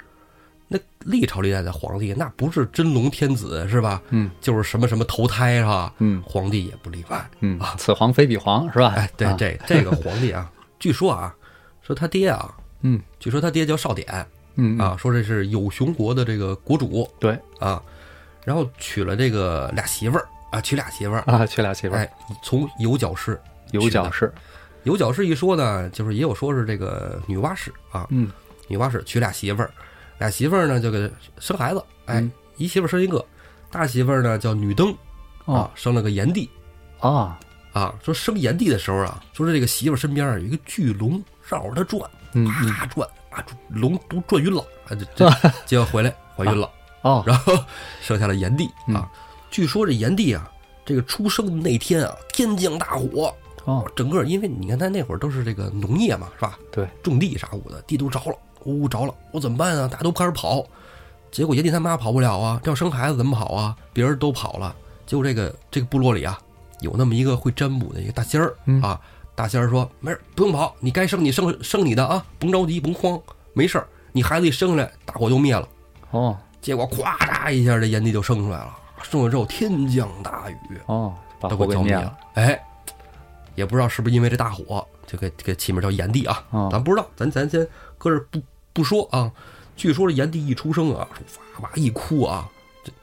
[0.68, 4.02] 那历朝历代的皇帝，那不是真龙天子是吧？
[4.10, 5.94] 嗯就是什么什么投胎是吧？
[6.00, 7.30] 嗯皇帝也不例外。
[7.40, 8.94] 嗯，此皇非彼皇是吧？
[8.98, 11.34] 哎，对，啊这这个皇帝啊， 据说啊，
[11.82, 14.06] 说他爹啊，嗯据说他爹叫少典
[14.56, 17.82] 嗯啊，说这是有熊国的这个国主对啊，
[18.44, 23.40] 然后娶了这个俩媳妇儿啊，娶俩媳妇儿，啊，娶俩媳妇儿，哎，从有角氏，
[23.72, 24.34] 有角氏，
[24.84, 28.32] 有角氏一说呢，就是也有说是这个女娲氏啊，嗯。
[28.72, 29.72] 女娲氏娶俩媳妇儿，
[30.20, 33.26] 俩媳妇儿呢就给生孩子，哎嗯，一媳妇儿生一个，
[33.72, 34.96] 大媳妇儿呢叫女登
[35.46, 36.48] 哦啊，生了个炎帝
[37.00, 37.40] 啊，
[37.74, 42.08] 啊，说生炎帝的时候啊，说是这个媳妇儿身边啊有一个巨龙绕着她转，
[42.70, 46.70] 啪转啊，龙都转晕了，啊，这 这结果回来怀孕了，
[47.02, 47.58] 哦，然后
[48.02, 49.10] 生下了炎帝嗯啊。
[49.50, 50.50] 据说这炎帝啊，
[50.86, 53.34] 这个出生的那天啊，天降大火，
[53.66, 56.58] 哦，整个因为你看他那会儿都是这个农业嘛，是吧？
[56.72, 58.36] 对，种地啥物的，地都着了，
[58.66, 59.88] 呜呜、着了，我怎么办啊？
[59.88, 60.66] 大家都开始跑，
[61.32, 63.76] 结果炎帝他妈跑不了啊，这要生孩子怎么跑啊？
[63.92, 64.76] 别人都跑了，
[65.06, 66.40] 结果这个这个部落里啊，
[66.82, 69.00] 有那么一个会占卜的一个大仙儿、嗯啊，
[69.36, 73.20] 大仙儿说没事，不用跑，你该生你生生你的啊，甭着急，甭慌，
[73.54, 75.68] 没事儿，你孩子一生下来，大火就灭了。
[76.12, 82.18] 哦结果咵嚓一下，这炎帝就生出来了，生出来之后天降大雨，哦，把都火给浇灭了。。
[82.34, 82.62] 哎，
[83.56, 86.44] 也不知道是不是因为这大火，就给给起名叫炎帝啊。
[86.52, 88.42] 哦咱不知道，咱咱先搁这不
[88.74, 89.32] 不说啊。
[89.76, 91.08] 据说这炎帝一出生啊，
[91.62, 92.50] 哇哇一哭啊，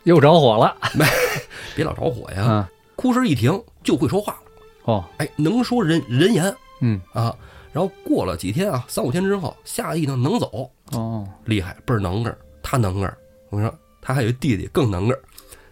[0.05, 0.77] 又着火了。
[0.95, 1.05] 没
[1.75, 2.67] 别老着火呀，嗯，
[2.97, 4.39] 哭声一停就会说话了，
[4.85, 7.35] 哦，哎，能说人人言嗯，啊。
[7.73, 12.39] 然后过了几天啊，三五天之后，下地呢能走，哦，厉害，倍儿能个儿。
[12.63, 13.17] 他能个儿，
[13.51, 15.21] 我跟你说，他还有一弟弟更能个儿。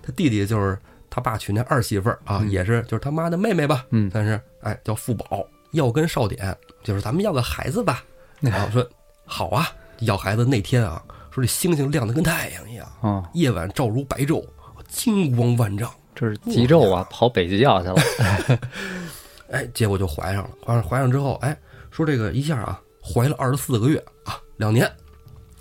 [0.05, 0.79] 他弟弟就是
[1.09, 8.05] 他爸娶那二媳妇儿啊，嗯也是就是他妈的妹妹吧，嗯但是哎叫富宝，要跟少典，就是咱们要个孩子吧。
[8.41, 8.87] 然后说
[9.25, 9.67] 好啊，
[10.01, 14.45] 要孩子那天啊，说这星星亮的跟太阳一样，哦，夜晚照如白昼，
[14.89, 15.91] 金光万丈。
[16.15, 18.59] 这是极昼啊，跑北极要去了。
[19.51, 21.57] 哎，结果就怀上了，怀上怀上之后，哎，
[21.91, 24.91] 说这个一下啊，怀了二十四个月啊，两年，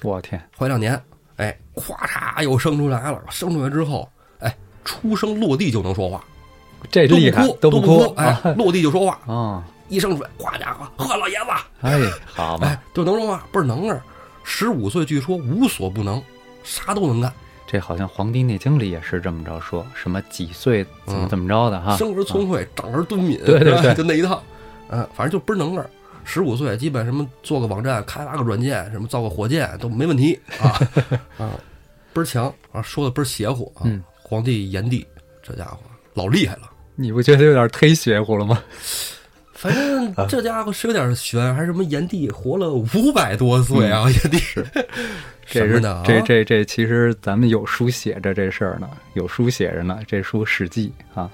[0.03, 1.01] 我天，怀两年，
[1.37, 4.12] 哎，咵嚓又生出来了，生出来之后，哎，
[4.83, 6.23] 出生落地就能说话，
[6.91, 11.45] 这厉害不，都不哭哎啊！，落地就说话，哦，一生出来，咵家伙，呵，老爷子，
[11.81, 14.01] 哎，好嘛，哎，就能说话，倍儿能儿。
[14.43, 16.21] 十五岁据说无所不能，
[16.63, 17.31] 啥都能干，
[17.65, 21.29] 这好像《黄帝内经》里也是这么着说，什么几岁怎么嗯。
[21.29, 21.95] 怎么着的哈。
[21.95, 23.93] 生而聪慧，长而敦敏，对对对。
[23.95, 24.43] 就那一套，
[24.89, 25.89] 嗯，反正就倍儿能儿。
[26.25, 30.79] 十五岁基本什么做个网站、开发个软件、什么造个火箭都没问题啊。
[31.39, 31.51] 啊，
[32.13, 33.83] 倍儿强啊，说的倍儿邪乎啊。
[33.85, 34.03] 嗯
[34.33, 35.05] 皇帝炎帝
[35.43, 35.77] 这家伙
[36.15, 38.63] 老厉害了，你不觉得有点忒邪乎了吗？
[39.53, 44.05] 反正这家伙是有点悬，还是什么炎帝活了五百多岁啊？
[44.09, 44.39] 炎帝
[45.45, 46.03] 是 么的啊？
[46.03, 49.99] 这这这，其实咱们有书写着这事儿呢，有书写着呢。
[50.07, 51.29] 这书《史记》啊，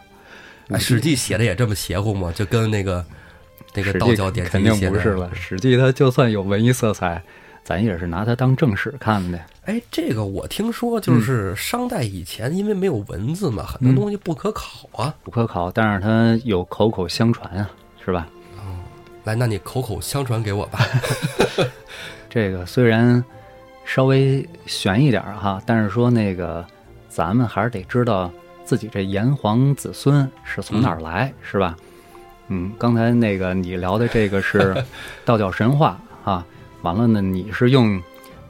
[0.68, 2.34] 哎，《史记》写的也这么邪乎吗？
[2.36, 3.06] 就跟那个
[3.74, 7.24] 那个道教典籍肯定不是了，《史记》它就算有文艺色彩，
[7.70, 9.39] 咱也是拿它当正史看的。
[9.65, 15.13] 哎，这个我听说嗯就是商代以前因为没有文字嘛，很多东西不可考啊。
[15.22, 17.70] 不可考，但是它有口口相传啊，
[18.03, 18.28] 是吧？
[19.24, 20.80] 来，那你口口相传给我吧。
[22.28, 23.24] 这个虽然
[23.86, 26.65] 稍微悬一点儿哈，但是说那个
[27.07, 28.32] 咱们还是得知道
[28.65, 31.78] 自己这炎黄子孙是从哪儿来，是吧？
[32.47, 34.76] 嗯，刚才那个你聊的这个是
[35.24, 36.43] 道教神话啊，
[36.82, 38.01] 完了呢，你是用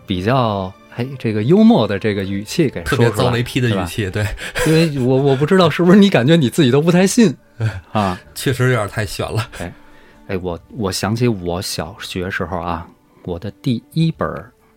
[0.05, 3.84] 比较哎这个幽默的这个语气给特说出来，别遭雷劈的是吧？
[3.84, 4.25] 语气，对，
[4.67, 7.36] 因为我我不知道是不是你感觉你自己都不太信。
[7.91, 8.19] 啊？
[8.36, 9.49] 确实有点太悬了。
[10.27, 12.88] 哎，我我想起我小学时候啊，
[13.23, 14.27] 我的第一本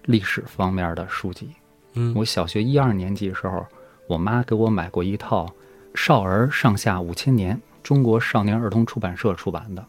[0.07, 1.50] 历史方面的书籍，
[1.94, 3.64] 嗯，我小学一二年级的时候，
[4.07, 5.44] 我妈给我买过一套
[5.94, 9.84] 《少儿上下五千年》，中国少年儿童出版社出版的。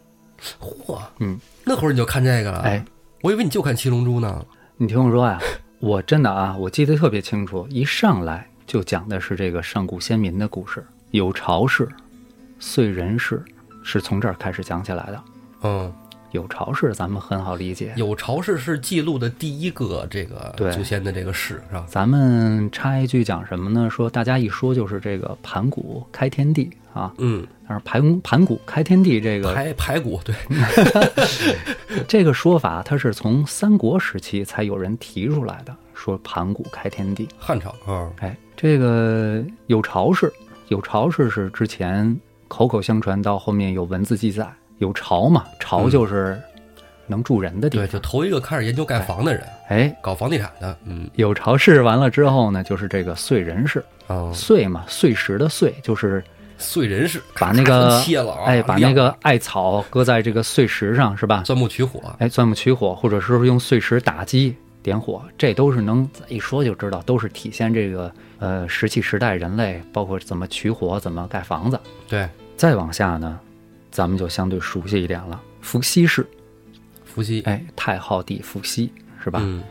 [0.59, 2.59] 嚯，嗯，那会儿你就看这个了？
[2.59, 2.83] 哎，，
[3.23, 4.45] 我以为你就看《七龙珠》呢。
[4.75, 5.39] 你听我说呀，
[5.79, 11.87] 我真的啊，我记得特别清楚，一上来就讲的是这个上古先民的故事，有巢氏、
[12.59, 13.41] 燧人氏，
[13.81, 15.23] 是从这儿开始讲起来的。
[15.61, 15.93] 嗯，
[16.33, 21.85] 有巢氏咱们很好理解，有巢氏是记录的第一个这个祖先的这个氏是吧？
[21.87, 23.89] 咱们插一句讲什么呢？
[23.89, 30.35] 说大家一说就是这个盘古开天地啊，嗯，但是盘盘古开天地这个排排骨对，
[32.07, 37.29] 这个说法，它是从三国时期才有人提出来的，说盘古开天地。
[37.37, 40.33] 汉朝啊，哎，这个有巢氏，
[40.69, 46.41] 有巢氏是之前口口相传到后面有文字记载，有巢嘛，巢就是
[47.07, 48.01] 能住人的地方对，方。
[48.01, 56.23] 就头一个开始研究盖房的人，哎，搞房地产的，嗯，有巢氏完了之后呢，就是这个燧人氏，哦，燧嘛，碎石的碎，就是
[56.59, 61.41] 燧人氏把那个切了啊，哎，把那个艾草搁在这个碎石上，是吧？
[61.43, 71.79] 钻木取火，哎，钻木取火，或者是用碎石打击点火，这都是能一说就知道，都是体现这个呃石器时代人类包括怎么取火、怎么盖房子。
[72.07, 73.39] 对，再往下呢，
[73.93, 75.39] 咱们就相对熟悉一点了。
[75.61, 76.25] 伏羲氏，
[77.05, 78.91] 伏羲，哎，太昊帝伏羲
[79.23, 79.39] 是吧？
[79.43, 79.61] 嗯，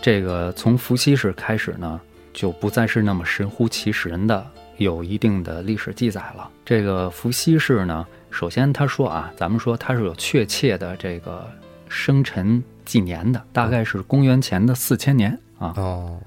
[0.00, 2.00] 这个从伏羲氏开始呢，
[2.32, 6.48] 就不再是那么神乎其神的，有一定的历史记载了。
[6.64, 11.44] 这个伏羲氏呢，首先他说啊，咱们说他是有确切的这个
[11.88, 15.74] 生辰纪年的，大概是公元前的四千年啊。
[15.76, 16.20] 哦，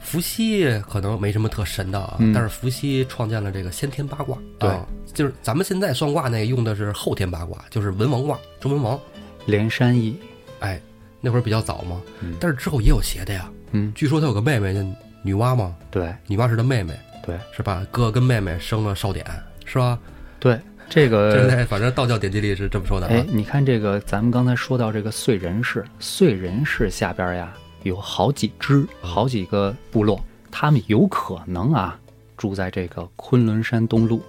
[0.00, 2.32] 伏羲可能没什么特神的啊，嗯。
[2.32, 4.68] 但是伏羲创建了这个先天八卦，对。
[4.68, 9.00] 啊就是咱们现在算卦那用的是后天八卦，就是文王卦，周文王，
[9.46, 10.16] 连山易，
[10.60, 10.80] 哎，
[11.20, 12.36] 那会儿比较早嘛，嗯。
[12.38, 14.80] 但是之后也有邪的呀，嗯，据说他有个妹妹叫
[15.22, 16.14] 女娲嘛，对。
[16.26, 16.92] 女娲是他妹妹，
[17.24, 17.36] 对。
[17.56, 17.84] 是吧？
[17.90, 19.24] 哥跟妹妹生了少典，
[19.64, 19.98] 是吧？
[20.38, 27.52] 对，这 这个在反正道教典籍里是这么说的哎啊，，你看这个，咱们刚才说到这个燧人氏，燧人氏下边呀
[27.88, 31.98] 有好几支、好几个部落，他们有可能啊
[32.36, 34.20] 住在这个昆仑山东麓。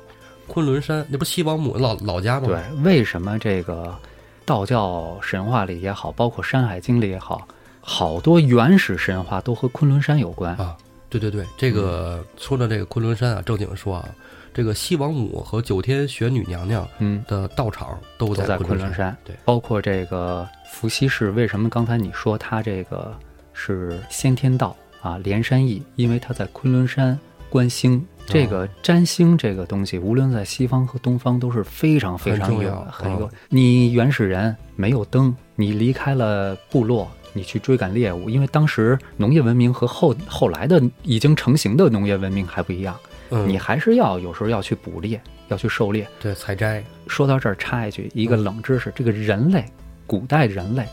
[0.47, 2.47] 昆仑山那不西王母老老家吗？
[2.47, 3.95] 对，为什么这个
[4.45, 7.47] 道教神话里也好，包括《山海经》里也好，
[7.81, 10.55] 好多原始神话都和昆仑山有关。
[10.55, 10.75] 啊，
[11.07, 14.09] 对对对，这个说到这个昆仑山啊，正经说啊，
[14.51, 18.57] 这个西王母和九天玄女娘娘嗯，的道场都都在。
[18.57, 19.15] 昆仑山。
[19.23, 23.15] 对，包括这个伏羲氏，为什么刚才你说他这个
[23.61, 25.17] 是先天道啊？
[25.17, 28.01] 连山易，因为他在昆仑山观星。
[28.25, 33.31] 这个占星这个东西，无论在西方和东方都是非常非常有很重要很有嗯。
[33.49, 42.95] 你原始人没有灯，你离开了部落，你去追赶猎物，因为当时农业文明和后后来的已经成型的农业文明还不一样，
[43.31, 46.07] 嗯，你还是要有时候要去捕猎，要去狩猎。
[46.21, 49.65] 对采摘，说到这儿插一句，一个冷知识：这个人类，
[50.05, 50.85] 古代人类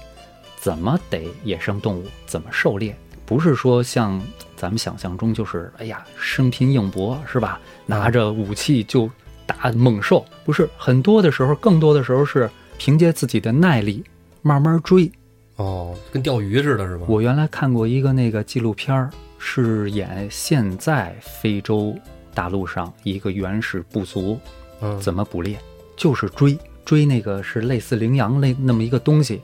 [0.66, 2.92] 怎么逮野生动物，怎么狩猎？
[3.24, 4.20] 不是说像
[4.56, 7.60] 咱们想象中，就是哎呀生拼硬搏是吧？
[7.86, 9.08] 拿着武器就
[9.46, 14.02] 打猛兽，不是很多的时候，更多的时候是凭借自己的耐力
[14.42, 15.08] 慢慢追。
[15.54, 17.06] 哦，跟钓鱼似的，是吧？
[17.08, 19.08] 我原来看过一个那个纪录片儿，
[19.38, 21.96] 是演现在非洲
[22.34, 24.36] 大陆上一个原始部族
[24.80, 25.56] 嗯，怎么捕猎，
[25.96, 29.40] 就是追追那个是类似羚羊类那么一个东西，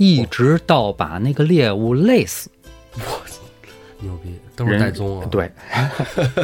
[0.00, 2.50] 一直到把那个猎物累死。
[2.94, 3.20] 我
[3.98, 5.52] 牛逼，都是人带宗啊。，对，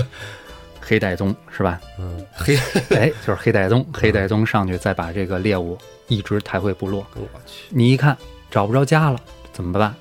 [0.79, 1.81] 黑带宗是吧？
[1.99, 2.55] 嗯，黑，
[2.91, 7.07] 哎，就是黑带宗，黑带宗上去再把这个猎物一直抬回部落。
[7.15, 8.15] 我去，你一看
[8.51, 9.19] 找不着家了，
[9.55, 9.95] 怎么办？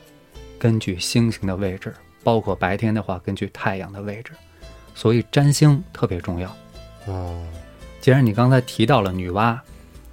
[0.59, 1.95] 根据星星的位置，
[2.25, 4.33] 包括白天的话，根据太阳的位置，
[4.93, 6.53] 所以占星特别重要。
[7.05, 7.41] 哦，
[8.01, 9.57] 既然你刚才提到了女娲，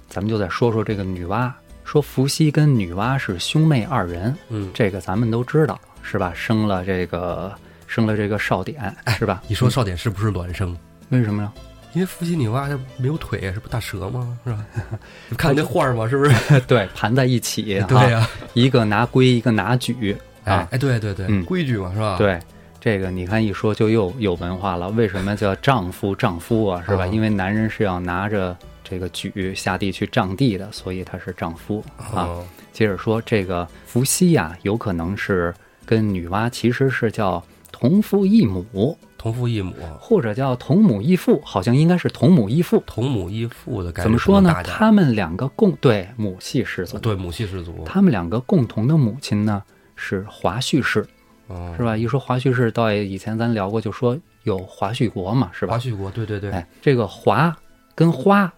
[0.07, 1.51] 咱们就再说说这个女娲。
[1.93, 6.33] 说伏羲跟女娲是兄妹二人，嗯，这个咱们都知道，是吧？
[6.35, 7.53] 生了这个
[7.85, 9.43] 生了这个少典，是吧？
[9.47, 10.75] 你说少典是不是孪生？
[11.09, 11.53] 为什么呀？
[11.93, 14.35] 因为伏羲女娲她没有腿，是不大蛇吗？
[14.43, 14.65] 是吧？
[15.29, 16.09] 你看那画儿吗？
[16.09, 16.59] 是不是？
[16.65, 22.39] 对，盘在一起，对啊呀、 一个拿规，一个拿矩哎对对对，嗯规矩嘛，是吧？，对，
[22.81, 24.89] 这个你看一说就又有文化了。
[24.89, 26.83] 为什么叫丈夫丈夫啊？
[26.89, 27.05] 是吧？
[27.05, 32.23] 哦因为男人是要拿着这个举下地去丈地的，所以他是丈夫啊。
[32.25, 35.53] 哦，接着说，这个伏羲呀、有可能是
[35.85, 42.83] 跟女娲其实是叫同父异母，同父异母，或者叫同母异父，好像应该是同母异父。
[42.85, 44.03] 同母异父的感觉。
[44.03, 44.53] 怎么说呢？
[44.63, 49.63] 他们两个共对母系氏族，对母系氏族，他们两个共同的母亲呢
[49.95, 51.05] 是华胥氏，
[51.47, 51.95] 哦是吧？
[51.95, 55.73] 一说华胥氏，到以前咱聊过，就说有华胥国嘛，是吧？
[55.73, 57.55] 华胥国，对对对，哎，这个华
[57.95, 58.51] 跟花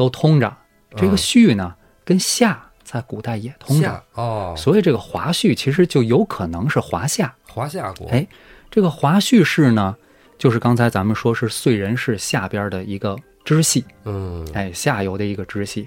[0.00, 0.50] 都通着，
[0.96, 1.74] 这个嗯胥呢
[2.06, 7.30] 跟夏在古代也通着，哦，所以这个华胥其实就有可能是华夏。
[7.46, 8.26] 华夏国，哎，
[8.70, 9.94] 这个华胥氏呢，
[10.38, 15.86] 就是刚才咱们说是燧人氏下边的一个支系，嗯，哎，下游的一个支系。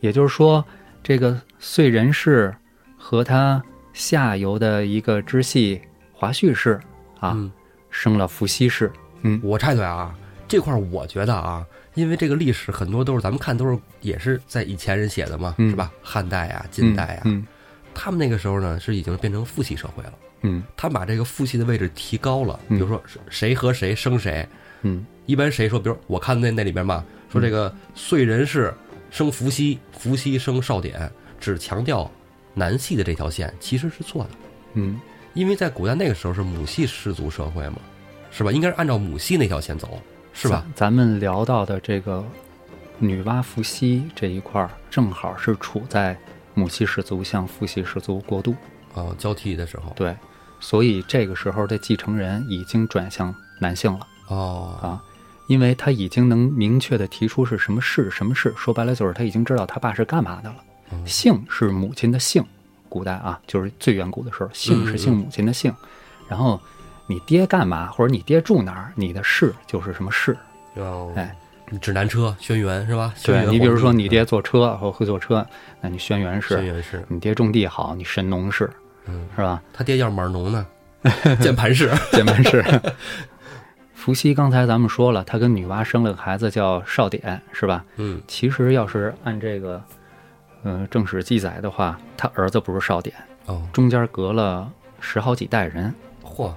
[0.00, 0.64] 也就是说，
[1.02, 2.54] 这个燧人氏
[2.96, 5.78] 和他下游的一个支系
[6.14, 6.80] 华胥氏
[7.20, 7.52] 啊，嗯。
[7.90, 8.90] 生了伏羲氏。
[9.20, 9.38] 嗯。
[9.44, 10.14] 我插嘴啊，
[10.48, 15.70] 这块儿我觉得啊，因为这个历史很多都是咱们看都是也是在以前人写的嘛，嗯。
[15.70, 15.92] 是吧？
[16.02, 17.46] 汉代啊，近代啊，嗯
[17.94, 20.62] 他们那个时候呢是已经变成父系社会了，嗯。
[20.76, 22.78] 他们把这个父系的位置提高了，嗯。
[22.78, 24.46] 比如说谁和谁生谁，
[24.82, 25.04] 嗯。
[25.26, 28.72] 一般谁说，比如我看那那里边嘛，说这个燧人氏
[29.10, 32.10] 生伏羲，伏羲生少典，只强调
[32.54, 34.30] 男系的这条线，其实是错的，
[34.74, 35.00] 嗯。
[35.34, 37.78] 因为在古代那个时候是母系氏族社会嘛，
[38.30, 38.52] 是吧？
[38.52, 39.98] 应该是按照母系那条线走，
[40.32, 40.64] 是吧？
[40.74, 40.92] 咱？
[40.92, 42.24] 们聊到的这个
[42.98, 46.16] 女娲伏羲这一块儿，正好是处在
[46.54, 48.54] 母系氏族向父系氏族过渡。
[48.94, 50.14] 哦，交替的时候，对，
[50.60, 55.02] 所以这个时候的继承人已经转向男性了哦，啊，
[55.46, 60.56] 因为他已经能明确的提出是什么氏什么氏，说白了就是他已经知道他爸是干嘛的了。
[60.92, 62.44] 嗯姓是母亲的姓，
[62.90, 65.74] 古代啊，就是最远古的时候，姓是姓母亲的姓。
[66.28, 66.60] 然后
[67.12, 70.34] 你爹干嘛，或者你爹住哪儿，你的市就是什么市。
[70.76, 71.36] 哦，哎，
[71.78, 73.12] 指南车轩辕是吧？
[73.22, 75.46] 对你比如说你爹坐车或会坐车，
[75.82, 78.70] 那你轩辕氏；轩辕氏，你爹种地好，你神农氏，
[79.04, 79.62] 嗯，是吧？
[79.74, 80.66] 他爹要是码农呢，
[81.40, 82.64] 键盘氏， 键盘氏。
[83.94, 87.84] 伏羲刚才咱们说了，他跟女娲生了个孩子叫少典，是吧？
[87.96, 89.80] 嗯，其实要是按这个，
[90.64, 93.14] 呃，正史记载的话，他儿子不是少典，
[93.46, 95.94] 哦，中间隔了十好几代人。
[96.24, 96.54] 嚯，哎，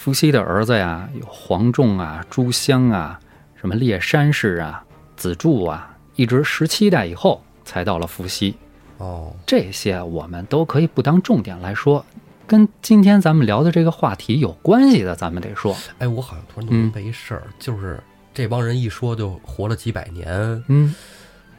[0.00, 3.20] 伏羲的儿子呀，有黄仲啊、朱襄啊、
[3.54, 4.82] 什么烈山氏啊、
[5.14, 8.56] 子柱啊，一直十七代以后才到了伏羲。
[8.96, 12.02] 哦，这些我们都可以不当重点来说，
[12.46, 15.76] 跟今天咱们聊的这个话题有关系的，咱们得说。
[15.98, 20.94] 哎，我好像突然弄明白一事儿，就是这帮人一说就活了几百年，嗯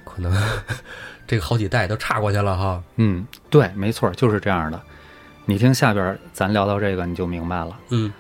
[0.04, 0.36] 可能
[1.28, 2.82] 这个好几代都差过去了哈。
[2.96, 4.82] 嗯，对，没错，就是这样的。
[5.46, 7.78] 你听下边咱聊到这个，你就明白了。
[7.90, 8.12] 嗯，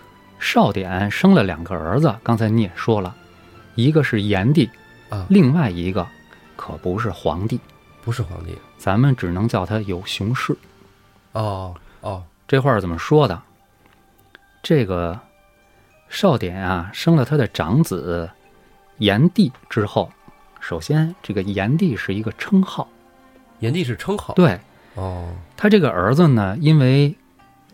[0.42, 3.16] 少典生了两个儿子，刚才你也说了，
[3.76, 4.68] 一个是炎帝，
[5.10, 6.06] 啊另外一个
[6.56, 7.60] 可不是皇帝，
[8.04, 8.58] 不是皇帝。
[8.78, 10.58] 咱们只能叫他有熊氏。
[11.34, 13.40] 哦哦，这话是怎么说的？
[14.64, 15.20] 这个
[16.10, 18.28] 少典啊，生了他的长子
[18.98, 20.12] 炎帝之后，
[20.60, 22.90] 首先这个炎帝是一个称号，
[23.60, 24.34] 炎帝是称号。
[24.34, 24.60] 对
[24.96, 27.16] 哦，他这个儿子呢，因为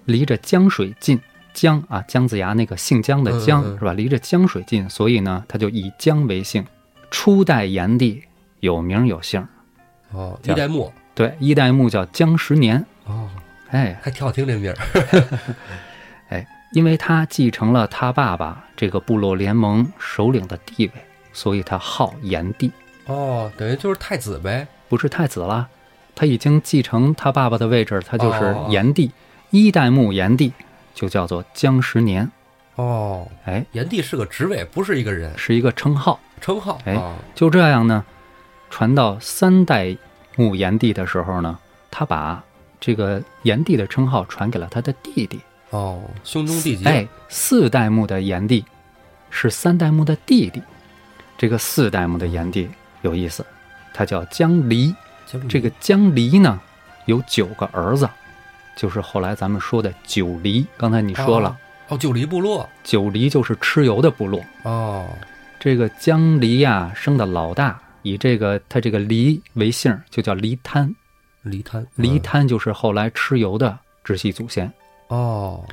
[0.03, 1.20] 离着江水近，
[1.58, 3.93] 姜啊姜子牙那个姓姜的姜、是吧？
[3.93, 6.64] 离着江水近，所以呢，他就以姜为姓。
[7.10, 8.22] 初代炎帝
[8.60, 9.43] 有名有姓，
[10.12, 10.93] 哦，叫一代末。
[11.16, 12.86] 对，一代目叫姜十年。
[13.05, 13.28] 哦，
[13.72, 14.78] 哎还挺好听这名儿。
[16.30, 20.93] 哎，因为他继承了他爸爸这个部落联盟首领的地位，
[21.34, 22.72] 所以他号炎帝，
[23.08, 24.68] 哦，等于就是太子呗。
[24.88, 25.68] 不是太子了。
[26.14, 29.12] 他已经继承他爸爸的位置，他就是哦炎帝。
[29.49, 30.51] 一代目炎帝
[30.97, 32.27] 就叫做姜十年。
[32.73, 36.19] 哦，哎，炎帝是个职位，不是一个人，是一个称号。
[36.41, 36.79] 称号。
[36.85, 38.03] 哎哦就这样呢，
[38.71, 39.95] 传到三代
[40.35, 41.59] 目炎帝的时候呢，
[41.91, 42.43] 他把
[42.79, 45.39] 这个炎帝的称号传给了他的弟弟。
[45.69, 46.83] 哦，兄终弟及。
[46.85, 48.65] 哎，四代目的炎帝
[49.29, 50.63] 是三代目的弟弟。
[51.37, 52.67] 这个四代目的炎帝
[53.03, 53.45] 有意思，
[53.93, 54.25] 他叫。
[54.25, 54.95] 姜离
[55.47, 56.59] 这个姜离呢，
[57.05, 58.09] 有九个儿子，
[58.78, 60.65] 就是后来咱们说的九黎。
[60.78, 61.57] 刚才你说了，
[61.89, 62.69] 哦，九黎部落。
[62.84, 64.39] 九黎就是蚩尤的部落。
[64.63, 65.05] 哦，
[65.59, 70.95] 这个姜黎呀、生的老大，以这个他这个黎为姓，就叫黎滩。
[71.41, 71.86] 黎滩。
[71.95, 74.71] 黎滩就是后来蚩尤的直系祖先。
[75.07, 75.65] 哦，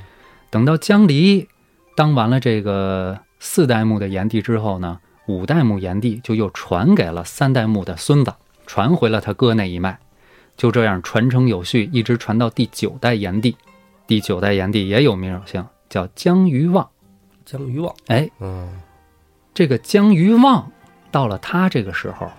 [0.50, 1.46] 等到姜黎
[1.94, 8.32] 当完了这个四代目的炎帝之后呢，五代目炎帝就又传给了三代目的孙子，
[8.66, 9.98] 传回了他哥那一脉，
[10.57, 13.57] 就这样传承有序，一直传到第九代炎帝。
[14.07, 16.88] 第九代炎帝也有名有姓，叫姜于望。
[17.44, 18.80] 姜于望，哎，嗯，
[19.52, 20.70] 这个姜于望
[21.11, 22.30] 到了他这个时候，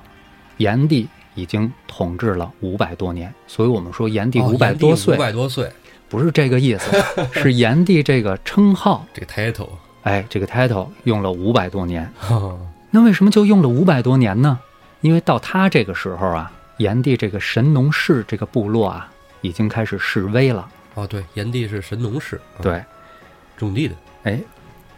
[0.57, 5.72] 炎帝已经统治了五百多年，所以我们说炎帝哦五百多岁，五百多岁，
[6.09, 6.91] 不是这个意思，
[7.34, 9.70] 是炎帝这个称号，这个 title，
[10.01, 12.11] 哎，这个 title 用了五百多年。
[12.30, 12.59] 哦
[12.91, 14.57] 那为什么就用了五百多年呢？
[15.01, 19.11] 因为到他这个时候啊，炎帝这个神农氏这个部落啊，
[19.41, 20.67] 已经开始示威了。
[20.95, 22.84] 哦，对，炎帝是神农氏，啊，对，
[23.57, 24.39] 种地的，哎，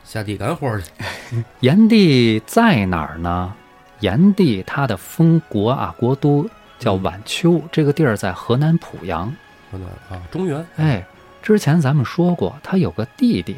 [0.04, 0.92] 下地干活去，
[1.62, 3.54] 炎帝在哪儿呢？
[4.00, 6.48] 炎帝他的封国啊，国都
[6.78, 9.34] 叫晚秋，这个地儿在河南濮阳。
[9.72, 11.06] 河南啊，中原，哎，
[11.42, 13.56] 之前咱们说过，他有个弟弟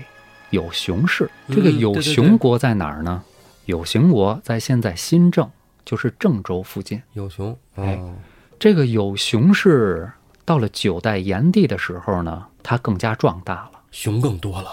[0.50, 1.30] 有熊氏。
[1.50, 3.22] 这个有熊国在哪儿呢？
[3.66, 5.50] 有熊国在现在新郑，
[5.90, 7.02] 就是郑州附近。
[7.14, 8.14] 有熊，哎哦，
[8.60, 10.08] 这个有熊是
[10.46, 13.72] 到了九代炎帝的时候呢，它更加壮大了。
[13.90, 14.70] 熊更多了，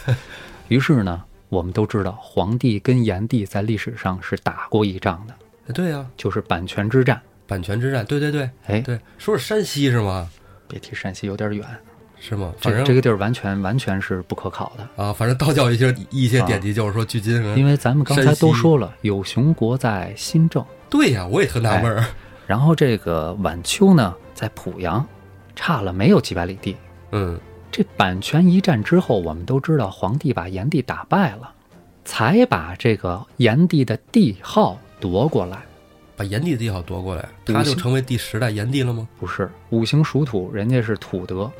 [0.68, 5.34] 于是呢，我们都知道黄帝跟炎帝在历史上是打过一仗的，
[5.68, 7.20] 哎对呀，就是阪泉之战。
[7.46, 10.26] 阪泉之战，对对对哎，对，说是山西是吗？
[10.66, 11.66] 别提山西有点远，
[12.20, 12.52] 是吗？
[12.58, 22.04] 反正这这个地儿完全完全是不可考的，啊，反正道教一些一些典籍就是说，距今因为咱们刚才都说了，有熊国在新郑，对呀，我也特纳闷儿，
[22.46, 25.04] 然后这个晚秋呢在濮阳，
[25.56, 26.76] 差了没有几百里地。
[27.12, 27.40] 嗯，
[27.72, 31.50] 这阪泉一战之后，我们都知道皇帝把炎帝打败了，
[32.04, 35.62] 才把这个炎帝的帝号夺过来。
[36.16, 39.08] 把炎帝的帝号夺过来，他就成为第十代炎帝了吗？
[39.18, 41.50] 不是五行属土，人家是土德，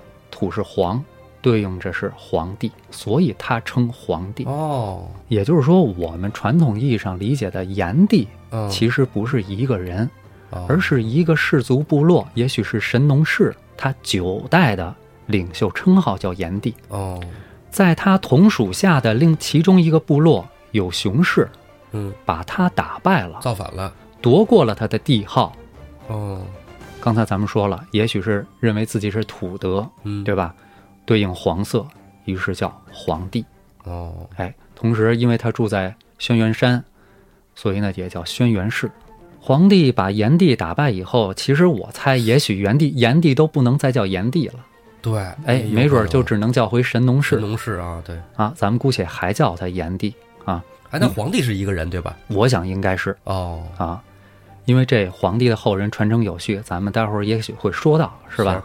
[0.40, 1.04] 土是黄，
[1.42, 4.44] 对应着是皇帝，所以他称皇帝。
[4.44, 10.08] 哦，也就是说，我们传统意义上理解的炎帝，嗯，其实不是一个人，
[10.48, 14.94] 哦而是一个氏族部落，也许是神农氏，他九代的
[15.26, 16.74] 领袖称号叫炎帝。
[16.88, 17.22] 哦，
[17.70, 21.46] 在他同属下的另其中一个部落有熊氏，
[21.92, 25.52] 嗯，把他打败了，造反了，夺过了他的帝号。
[26.08, 26.42] 哦，
[27.00, 30.54] 刚才咱们说了，也许是认为自己是土德，嗯，对吧？
[31.06, 31.84] 对应黄色，
[32.26, 33.44] 于是叫黄帝。
[33.84, 36.84] 哦，哎，同时因为他住在轩辕山，
[37.54, 38.90] 所以呢也叫轩辕氏。
[39.40, 44.54] 皇帝把炎帝打败以后，其实我猜，也许炎帝炎帝都不能再叫炎帝了，
[45.00, 48.52] 对，哎，没准儿就只能叫回神农氏神农氏啊，对，啊。
[48.54, 52.14] 咱们姑且还叫他炎帝啊，哎，那皇帝是一个人对吧？
[52.28, 54.02] 我想应该是哦，啊，
[54.64, 58.62] 因为这皇帝的后人传承有序，咱们待会儿也许会说到，是吧？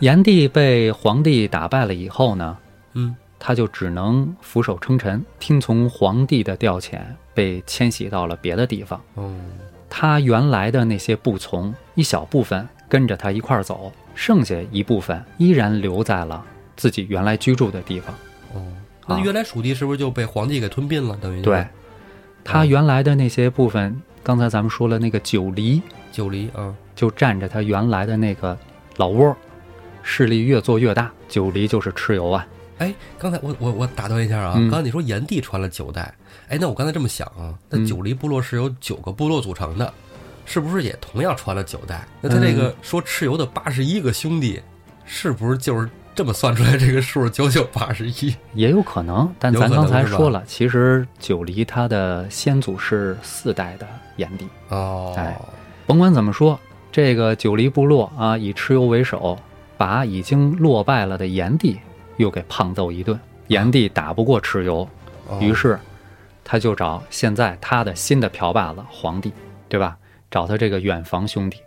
[0.00, 2.56] 炎帝被皇帝打败了以后呢，
[2.94, 7.00] 嗯，他就只能俯首称臣，听从皇帝的调遣，
[7.32, 9.00] 被迁徙到了别的地方。
[9.16, 9.40] 嗯，
[9.88, 16.44] 他原来的那些部从，一小部分跟着他一块儿走，剩下一部分依然留在了
[16.76, 18.14] 自己原来居住的地方。
[18.52, 18.62] 哦，
[19.06, 21.16] 那原来蜀地是不是就被皇帝给吞并了？
[21.20, 21.66] 等于就是对，
[22.44, 25.80] 他原来的那些部分，刚才咱们说了，那个九黎
[26.12, 28.56] 九黎啊，就占着他原来的那个
[28.96, 29.36] 老窝，
[30.02, 31.10] 势力越做越大。
[31.28, 32.46] 九黎就是蚩尤啊，
[32.78, 36.14] 哎，刚才我我我打断一下啊，嗯刚才你说炎帝传了九代，
[36.48, 39.92] 哎，那我刚才这么想啊，那嗯九黎部落是由九个部落组成的，
[40.46, 42.06] 是不是也同样传了九代？
[42.20, 44.60] 那他这嗯个说蚩尤的八十一个兄弟，
[45.04, 48.34] 是不是就是这么算出来这个数九九八十一？
[48.54, 49.30] 也有可能。
[49.38, 53.86] 但咱刚才说了，其实九黎他的先祖是四代的
[54.18, 54.46] 炎帝。
[54.68, 55.34] 哦，哎
[55.86, 56.60] 甭管怎么说，
[56.92, 59.38] 这个九黎部落啊，以蚩尤为首，
[59.78, 61.80] 把已经落败了的炎帝
[62.18, 63.18] 又给胖揍一顿。
[63.46, 64.86] 炎帝打不过蚩尤，
[65.28, 65.78] 哦于是
[66.44, 69.32] 他就找现在他的新的瓢把子皇帝，
[69.66, 69.96] 对吧？
[70.30, 71.58] 找他这个远房兄弟。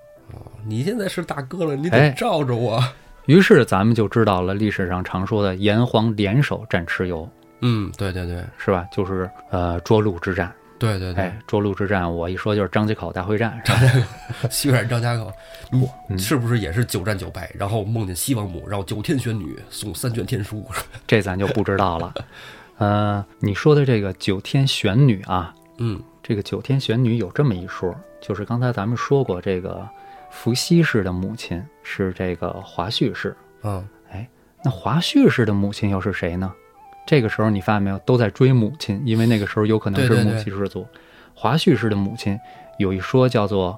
[0.64, 2.80] 你现在是大哥了，你哎得罩着我。
[3.26, 7.28] 于是咱们就知道了历史上常说的炎黄联手战蚩尤，
[7.62, 8.86] 嗯，对对对是吧？
[8.92, 10.54] 就是呃涿鹿之战。
[10.82, 14.08] 对对对哎，，涿鹿之战，我一说就是张家口大会战， 是吧？
[14.50, 15.32] 血染张家口，
[15.70, 17.52] 你嗯是不是也是九战九败？
[17.54, 20.66] 然后梦见西王母，然后九天玄女送三卷天书。
[21.06, 22.12] 这咱就不知道了。
[22.80, 29.88] 呃，你说的这个九天玄女啊，嗯这个九天玄女有这么一说，就是刚才咱们说过，这个
[30.32, 34.28] 伏羲氏的母亲是这个华胥氏，嗯，哎，
[34.64, 36.52] 那华胥氏的母亲又是谁呢？
[37.12, 40.88] 这个时候你发现没有，都在追母亲，因为那个时候有可能是母系氏族。
[41.36, 42.40] 华胥氏的母亲
[42.78, 43.78] 有一说叫做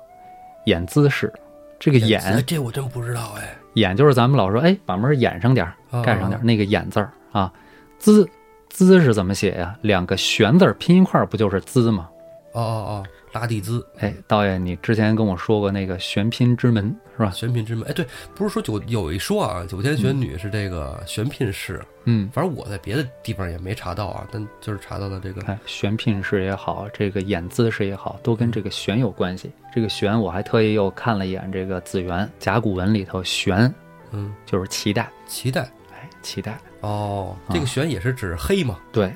[0.65, 1.33] 演姿氏，
[1.79, 3.57] 这个哎演这我真不知道哎。
[3.73, 7.51] 演就是咱们老说，哎，把门掩上点儿，啊盖上点儿，那个演字儿啊，
[7.97, 8.29] 姿
[8.69, 9.75] 姿是怎么写呀？
[9.81, 12.07] 两个玄字儿拼一块儿，不就是姿吗？
[12.51, 13.03] 哦哦哦，
[13.33, 17.31] 拉蒂兹，哎，导演，你之前跟我说过那个玄牝之门是吧？
[17.31, 17.83] 玄牝之门。
[17.89, 18.05] 哎，对，
[18.35, 29.51] 不是说九有一说啊，九天玄女是这个玄牝氏，嗯，反正我在别的地方也没查到啊，但就是查到了这个哎玄牝氏也好，这个演姿氏也好，都跟这个玄有关系。
[29.73, 33.73] 这个玄，我还特意又看了一眼这个字源，甲骨文里头玄
[34.11, 35.61] 嗯就是脐带，脐带。
[35.91, 36.55] 哎，脐带。
[36.81, 39.11] 哦，啊这个玄也是指黑嘛，对，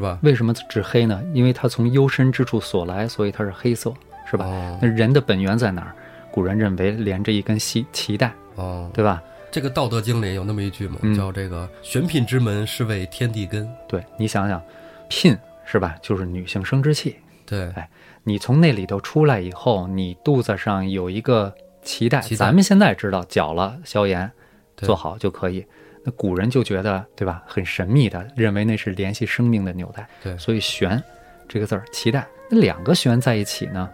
[0.00, 0.18] 是吧？
[0.22, 1.22] 为什么指黑呢？
[1.34, 3.92] 因为它从幽深之处所来，所以它是黑色，
[4.28, 4.46] 是吧？
[4.46, 5.94] 哦那人的本源在哪儿？
[6.32, 9.22] 古人认为连着一根系脐带，哦，对吧？
[9.50, 14.62] 这个《道德经》里有那么一句嘛，嗯叫这个“玄牝之门，是为天地根对你想想，
[15.10, 15.36] 牝
[15.66, 15.96] 是吧？
[16.00, 17.16] 就是女性生殖器。”。
[17.44, 17.86] 对，哎
[18.22, 21.52] 你从那里头出来以后，你肚子上有一个
[21.84, 24.30] 脐带，咱们现在知道绞了消炎，
[24.76, 25.66] 对做好就可以。
[26.04, 30.08] 那古人就觉得对吧，很神秘的，认为那是联系生命的纽带。
[30.22, 31.02] 对所以“玄”
[31.48, 33.88] 这个字儿，脐带，那两个“玄”在一起呢，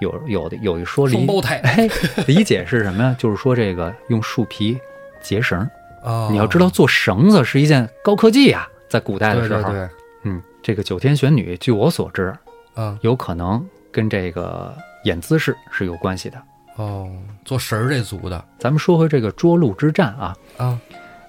[0.00, 1.88] 有有的有一说理双，胞胎哎，
[2.26, 3.16] 理解是什么呀？
[3.18, 4.78] 就是说这个用树皮
[5.20, 5.68] 结绳。
[6.02, 6.28] 啊！
[6.30, 9.88] 你要知道，做绳子是一件高科技呀、在古代的时候，对对对，
[10.22, 12.34] 嗯，这个九天玄女，据我所知，
[12.74, 16.42] 嗯有可能跟这个演姿势是有关系的。
[16.76, 17.06] 哦，
[17.44, 20.80] 做绳儿这族的咱们说回这个涿鹿之战啊，啊，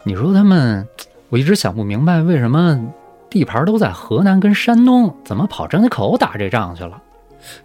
[0.03, 0.87] 你说他们，
[1.29, 2.79] 我一直想不明白，为什么
[3.29, 7.01] 地盘都在河南跟山东，怎么跑张家口打这仗去了？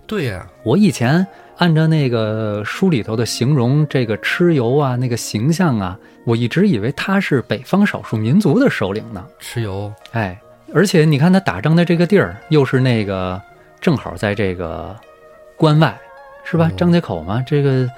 [0.07, 1.26] 对呀，我以前
[1.57, 9.24] 按照那个书里头的形容，这个蚩尤啊，那个形象啊，我一直以为他是北方少数民族的首领呢。
[9.41, 10.39] 蚩尤哎，
[10.74, 13.41] 而且你看他打仗的这个地儿，又是那个
[13.80, 14.95] 正好在这个
[15.57, 15.99] 关外，
[16.45, 16.68] 是吧？
[16.70, 17.89] 哦张家口嘛，这个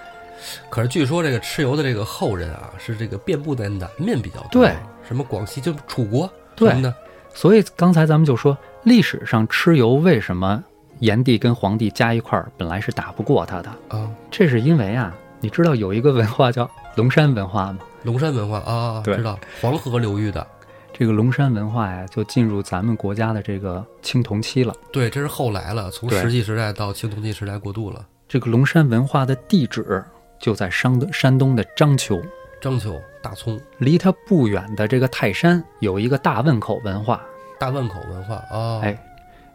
[0.71, 4.75] 可是据说这个蚩尤的这个后人啊，是这个遍布在南面比较多，对，
[5.07, 6.95] 什么广西就楚国对什么的，
[7.35, 10.63] 所以刚才咱们就说，历史上蚩尤为什么
[11.01, 13.71] 炎帝跟黄帝加一块儿本来是打不过他的？
[13.89, 17.79] 啊，这是因为啊，你知道有一个文化叫龙山文化吗？
[18.05, 20.47] 龙山文化啊，对知道黄河流域的，
[20.93, 24.75] 这个龙山文化呀，就进入咱们国家的这个青铜期了。
[24.93, 28.05] 对，这是后来了，从石器时代到青铜器时代过渡了。
[28.29, 30.05] 这个龙山文化的地址
[30.39, 32.23] 就在山东山东的章丘，
[32.61, 37.21] 章丘、大葱、离它不远的这个泰山有一个大汶口文化。
[37.59, 38.97] 大汶口文化啊，哎，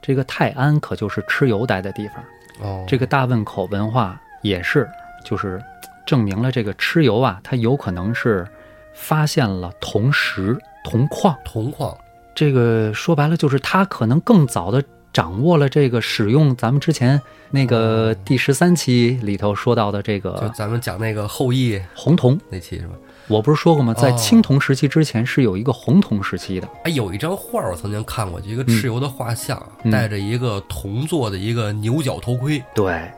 [0.02, 2.24] 这个泰安可就是蚩尤待的地方。
[2.62, 4.90] 哦，这个大汶口文化也是，
[5.24, 5.64] 就是
[6.06, 8.46] 证明了这个蚩尤啊，他有可能是
[8.94, 11.36] 发现了铜石、铜矿。
[11.46, 11.98] 铜矿
[12.36, 14.84] 这个说白了，就是他可能更早的
[15.14, 22.38] 掌握了这个使用咱们之前那个哦第十三期里头说到的这个就咱们讲那个后羿红铜。
[22.50, 22.94] 那期是吧？
[23.28, 23.94] 我不是说过吗？
[23.94, 26.68] 在哦青铜时期之前是有一个红铜时期的。
[26.84, 32.62] 哎，有一张画儿我曾经看过，就一个蚩尤的画像，嗯戴着一个铜做的一个牛角头盔。
[32.74, 33.10] 对，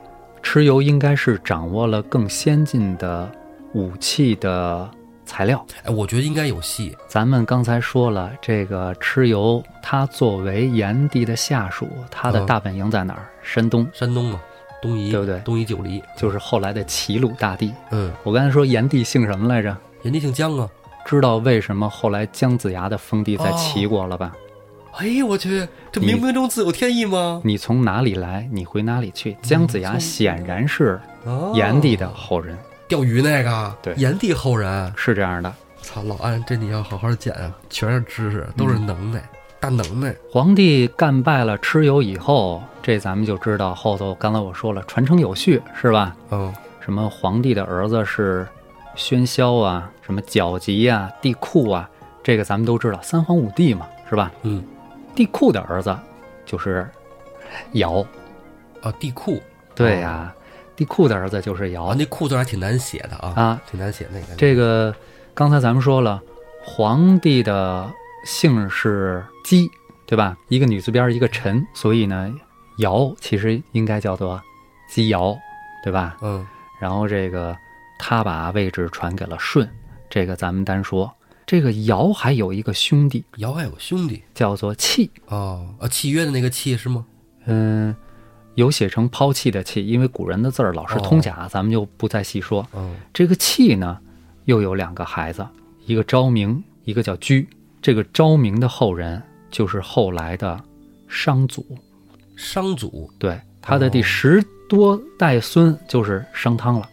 [0.43, 3.31] 蚩尤应该是掌握了更先进的
[3.73, 4.87] 武器的
[5.25, 5.65] 材料。
[5.83, 6.95] 哎，我觉得应该有戏。
[7.07, 13.27] 咱们刚才说了，这个蚩尤他作为炎帝的下属，他的嗯大本营在哪儿？
[13.41, 14.41] 山东，山东嘛，
[14.81, 17.73] 东夷对不对东夷九黎，就是后来的齐鲁大地。
[17.91, 19.75] 嗯，我刚才说炎帝姓什么来着？
[20.03, 20.69] 炎帝姓姜啊。
[21.05, 24.33] 知道为什么后来姜子牙的封地在齐国了吧？
[24.97, 27.41] 哎，我去，这冥冥中自有天意吗？
[27.43, 29.37] 你从哪里来，你回哪里去。
[29.41, 32.57] 姜子牙显然是哦炎帝的后人，
[32.87, 34.93] 钓鱼那个，对炎帝后人。
[34.95, 35.53] 是这样的。
[35.81, 39.21] 操，老安，这你要好好捡啊，全是知识，都是能耐，
[39.59, 40.15] 大能耐。
[40.31, 46.15] 皇帝干败了蚩尤以后，这咱们就知道后头，刚才我说了，传承有序是吧？
[46.31, 48.47] 嗯，什么皇帝的儿子是
[48.95, 51.89] 喧嚣啊，什么角吉啊、帝喾啊，
[52.23, 54.31] 这个咱们都知道，三皇五帝嘛，是吧？
[54.41, 54.63] 嗯，
[55.13, 55.95] 帝喾的儿子
[56.45, 56.87] 就是
[57.73, 58.05] 尧，
[58.81, 59.41] 啊，地库
[59.75, 60.33] 对呀、
[60.75, 63.61] 帝喾的儿子就是啊，尧那库字还挺难写的啊，啊。
[63.69, 64.35] 挺难写那个。
[64.35, 64.93] 这个
[65.33, 66.21] 刚才咱们说了，
[66.63, 67.91] 皇帝的
[68.25, 69.69] 姓是姬，
[70.05, 70.37] 对吧？
[70.49, 72.33] 一个女字边一个臣，所以呢，
[72.79, 74.41] 尧其实应该叫做
[74.89, 75.37] 姬尧，
[75.83, 76.17] 对吧？
[76.21, 76.45] 嗯，
[76.79, 77.55] 然后这个
[77.97, 79.69] 他把位置传给了舜，
[80.09, 81.11] 这个咱们单说。
[81.45, 87.05] 这个尧还有一个兄弟尧还有个兄弟叫做契，哦，啊，契约的那个契是吗？
[87.45, 87.95] 嗯，
[88.55, 92.65] 有写成抛弃的弃，因为古人的字儿老是通假，咱们就不再细说。
[92.73, 93.97] 嗯，这个弃呢，
[94.45, 95.45] 又有两个孩子，
[95.85, 97.47] 一个昭明，一个叫居。
[97.81, 100.59] 这个昭明的后人就是后来的
[101.07, 101.63] 商祖，
[102.35, 106.89] 商祖，对，他的第哦十多代孙就是商汤了。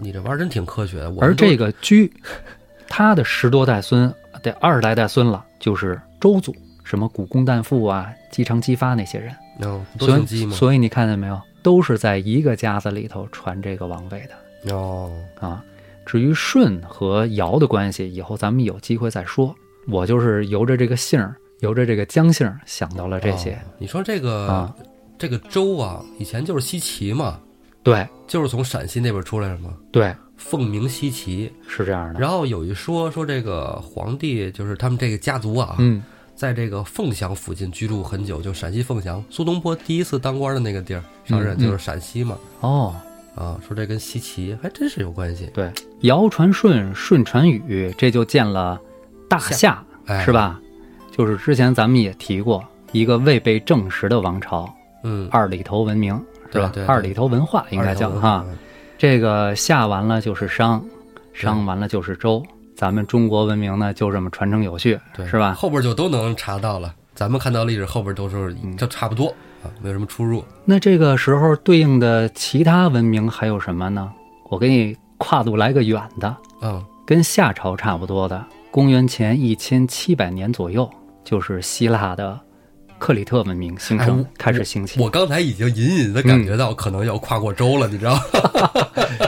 [0.00, 1.12] 你这玩意儿真挺科学的。
[1.20, 2.12] 而这个居，
[2.86, 6.54] 他的十多代孙，得二十来代孙了，就是周祖，
[6.84, 9.34] 什么古公旦父啊、姬昌、姬发那些人。
[9.60, 15.64] 哦，所以所以你看见没有，都是在一个家子里头传这个王位的哦，啊。
[16.06, 19.54] 至于舜和尧的关系，以后咱们有机会再说。
[19.88, 24.74] 我就是由着这个姓儿，由着这个姜姓儿想到了这些哦你说这个、啊。
[25.18, 27.40] 这个周啊，以前就是西岐嘛，
[27.82, 31.52] 对就是从陕西那边出来的嘛，对，凤鸣西岐。
[31.66, 32.20] 是这样的。
[32.20, 36.00] 然后有一说说这个皇帝就是他们这个家族啊，嗯，
[36.38, 39.22] 在这个凤翔附近居住很久，就陕西凤翔。
[39.28, 42.94] 苏东坡第一次当官的那个地儿上任就是陕西嘛，哦，
[43.34, 45.68] 啊，说这跟西岐还真是有关系，对，
[46.02, 48.80] 尧传舜，舜传禹，这就建了
[49.28, 50.30] 大夏，哎，是？
[50.30, 50.60] 吧？
[51.10, 54.72] 就是之前咱们也提过一个未被证实的王朝
[55.02, 56.14] 嗯，二里头文明，
[56.52, 56.84] 是吧对对？
[56.84, 58.46] 对二里头文化应该叫哈。
[58.96, 60.84] 这个夏完了就是商，
[61.32, 62.40] 商完了就是周，
[62.78, 65.52] 咱们中国文明呢就这么传承有序，对，是吧？
[65.52, 69.26] 后边就都能查到了，咱们看到历史后边都是嗯就差不多
[69.64, 70.44] 啊，没有什么出入。
[70.64, 74.12] 那这个时候对应的其他文明还有什么呢？
[74.48, 80.88] 我给你跨度来个远的，嗯，跟夏朝差不多的，公元前一千七百年左右，
[81.24, 82.38] 就是希腊的
[82.96, 85.00] 克里特文明兴盛哎我，开始兴起。
[85.00, 88.20] 我刚才已经隐隐的感觉到可能要跨过州了，你知道吗？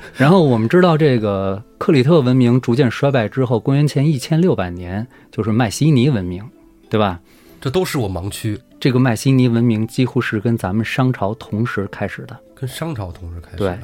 [0.16, 6.44] 然后我们知道，这个克里特文明逐渐衰败之后，公元前一千六百年就是迈锡尼文明，
[6.88, 7.20] 对吧？
[7.60, 12.38] 这都是我盲区，这个迈锡尼文明几乎是跟咱们商朝同时开始的。
[12.54, 13.80] 跟商朝同时开始对的。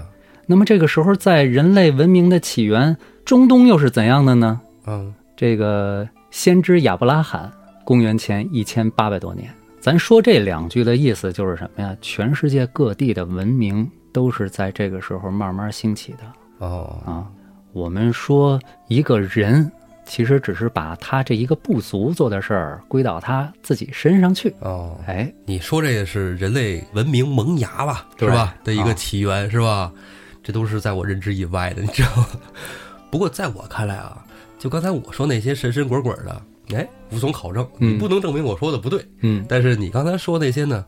[0.47, 4.61] 那么这个时候，在人类文明的起源，中东又是怎样的呢？
[4.87, 7.51] 嗯，这个先知亚伯拉罕，
[7.85, 9.53] 公元前一千八百多年。
[9.81, 11.97] 咱说这两句的意思就是什么呀？
[12.01, 16.19] 全世界各地的文明都是在这个时候慢慢兴起的
[16.59, 17.27] 哦，啊。
[17.73, 19.69] 我们说一个人，
[20.07, 24.55] 其实只是把他这一个部族做的事儿归到他自己身上去。
[24.61, 28.55] 哦，哎，你说这个是人类文明萌芽吧，是对吧？
[28.63, 29.93] 的一啊个起源、是吧？
[30.41, 32.27] 这都是在我认知以外的，你知道吗？
[33.11, 34.25] 不过在我看来啊，
[34.57, 36.43] 就刚才我说那些神神鬼鬼的，
[36.77, 39.05] 哎，无从考证，你嗯不能证明我说的不对。
[39.23, 40.85] 嗯，但是你刚才说那些呢，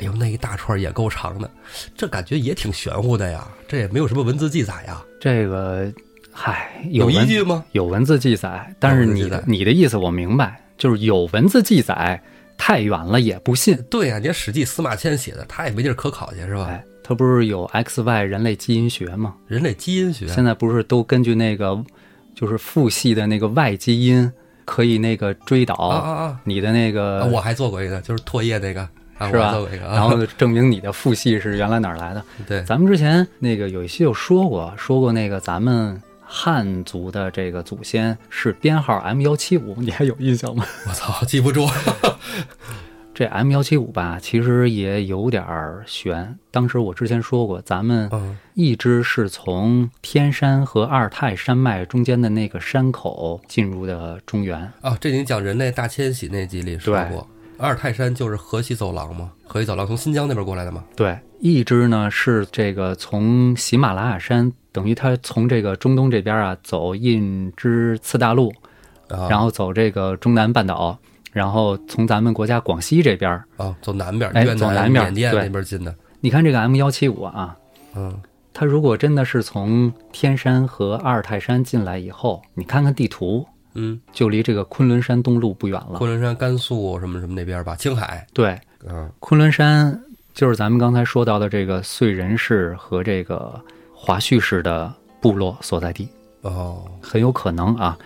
[0.00, 1.50] 哎呦，那一大串也够长的，
[1.94, 5.92] 这感觉也挺玄乎的呀，这也没有什么文字记载呀，这个，
[6.32, 7.62] 嗨，有依据吗？
[7.72, 12.20] 有文字记载，但是你的你的意思我明白，就是有文字记载，
[12.56, 13.76] 太远了也不信。
[13.90, 16.64] 对呀、你看《史记》司马迁写的，他也没地儿可考去，是吧？
[16.70, 19.34] 哎，他不是有 X Y 人类基因学吗？
[19.46, 21.78] 人类基因学，现在不是都根据那个
[22.34, 24.32] 就是父系的那个 Y 基因，
[24.64, 26.40] 可以那个追啊导啊啊！
[26.44, 28.90] 你的那啊个，我还做过一个，就是唾液那个，啊，
[29.28, 32.24] 是吧然后证明你的父系是原来哪儿来的。
[32.46, 40.64] 对，咱们之前那个有一期有说过，说过那个咱们汉族的这个祖先是编号 M 幺七五，你还有印象吗？
[40.88, 41.66] 我操，记不住。
[43.12, 46.38] 这 M 幺七五吧，其实也有点儿悬。
[46.50, 54.58] 当时我之前说过，咱们嗯一直是从天山和阿尔泰山脉中间的那个山口进入的中原。
[54.80, 57.28] 啊，这你讲人类大迁徙那集里说对过，
[57.60, 60.82] 阿尔泰山就是河西走廊嘛，河西走廊从新疆那边过来的嘛。
[60.96, 68.50] 对，一支呢是这个从喜马拉雅山，等于它从这个中东这边啊走印支次大陆，
[69.08, 70.98] 啊，然后走这个中南半岛，
[71.32, 75.94] 然后从咱们国家广西这边，啊，走南边，哎走南边缅甸对那边进的。
[76.20, 77.54] 你看这个 M 幺七五啊，
[77.94, 78.18] 嗯，
[78.54, 85.98] 它如果真的是从天山和阿尔泰山进来以后，你看看地图，嗯，就离这个昆仑山东路不远了。
[85.98, 88.26] 昆仑山、甘肃什么什么那边吧，青海。
[88.32, 90.00] 对，嗯昆仑山
[90.34, 93.60] 就是咱们刚才说到的这个燧人氏和这个
[93.94, 96.08] 华胥氏的部落所在地，
[96.42, 97.98] 哦，很有可能啊。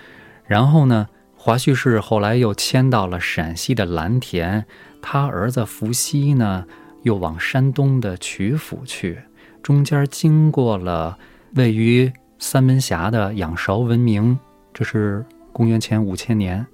[0.47, 4.65] 然后呢，华胥氏后来又迁到了陕西的蓝田，
[5.01, 6.65] 他儿子伏羲呢
[7.03, 9.19] 又往山东的曲阜去，
[9.63, 11.17] 中间经过了
[11.55, 14.39] 位于三门峡的仰韶文明，
[14.73, 15.25] 这是
[15.55, 16.67] 公元前五千年，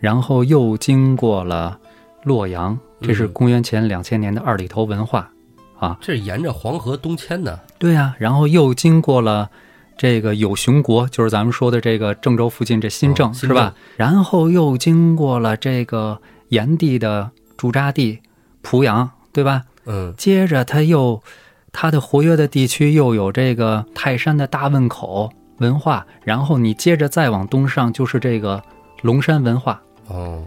[0.00, 1.78] 然后又经过了
[2.24, 5.30] 洛阳，这是嗯公元前两千年的二里头文化
[5.78, 5.98] 啊。
[6.00, 7.60] 这是沿着黄河东迁的。
[7.78, 9.50] 对呀、然后又经过了
[9.98, 13.74] 这个有熊国，就是咱们说的这个郑州附近这新郑、哦是吧？
[13.98, 18.20] 然后又经过了这个炎帝的驻扎地
[18.62, 19.64] 濮阳，对吧？
[19.84, 21.22] 嗯接着他又
[21.70, 28.62] 他的活跃的地区又有这个泰山的大汶口文化，然后你接着再往东上就是这个
[29.02, 30.44] 龙山文化，哦，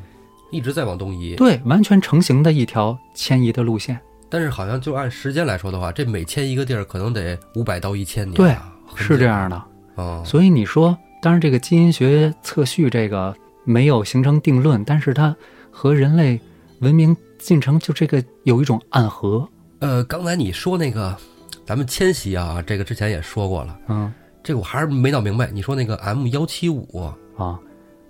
[0.51, 1.35] 一直在往东移。
[1.35, 3.99] 对，完全成型的一条迁移的路线。
[4.29, 8.55] 但是好像就按时间来说的话，这每迁一个地儿可能得五百到一千年、对
[8.95, 9.63] 是这样的。
[9.95, 15.35] 哦，所以你说，当然这个基因学测序这个没有形成定论，但是它
[15.71, 16.39] 和人类
[16.79, 19.49] 文明进程就这个有一种暗合，
[19.79, 21.17] 呃，刚才你说那个
[21.65, 24.13] 咱们迁徙啊，这个之前也说过了，嗯
[24.49, 25.45] 这个我还是没闹明白。
[25.53, 27.07] 你说那个 M 幺七五，
[27.37, 27.59] 啊，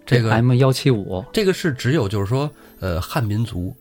[0.05, 2.49] 这个 M 幺七五，这个是只有就是说
[2.79, 3.75] 呃汉民族，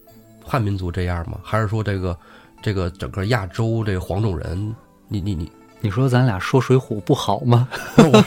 [0.44, 1.38] 汉民族这样吗？
[1.40, 2.18] 还是说这个
[2.60, 4.74] 这个整个亚洲这个黄种人？
[5.06, 7.68] 你你你，你说咱俩说水浒不好吗？
[7.94, 8.18] 不 是我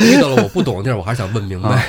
[0.00, 1.70] 遇到了我不懂的地儿，我还是想问明白。
[1.70, 1.82] 啊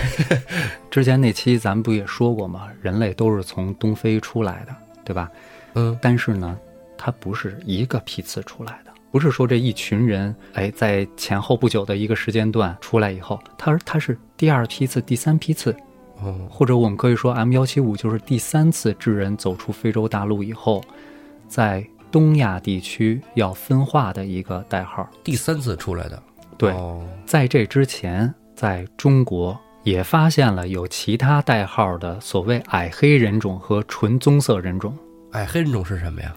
[0.90, 2.70] 之前那期咱们不也说过吗？
[2.82, 4.74] 人类都是从东非出来的，
[5.04, 5.30] 对吧？
[5.74, 6.58] 嗯但是呢，
[6.98, 15.76] 它不是一个批次出来的，不是说这一群人，哎，在前后不久的一个时间段出来以后，它它是第二批次、第三批次，
[16.22, 20.84] 哦或者我们可以说 M 幺七五就是第三次智人走出非洲大陆以后，
[21.48, 25.10] 在东亚地区要分化的一个代号。
[25.24, 26.22] 第三次出来的，
[26.58, 34.96] 对，哦在这之前，在中国也发现了有其他代号的所谓矮黑人种和纯棕色人种。
[35.32, 36.36] 矮，黑人种是什么呀？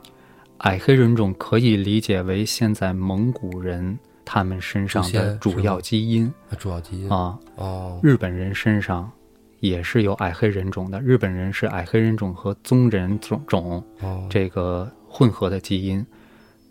[0.63, 7.37] 矮黑人种可以理解为现在蒙古人他们身上的主要基因主要基因啊。
[7.57, 9.11] 哦日本人身上
[9.59, 16.05] 也是有矮黑人种的，日本人是矮黑人种和棕人种种哦这个混合的基因，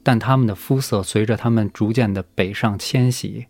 [0.02, 3.46] 但他们的肤色随着他们逐渐的北上迁徙，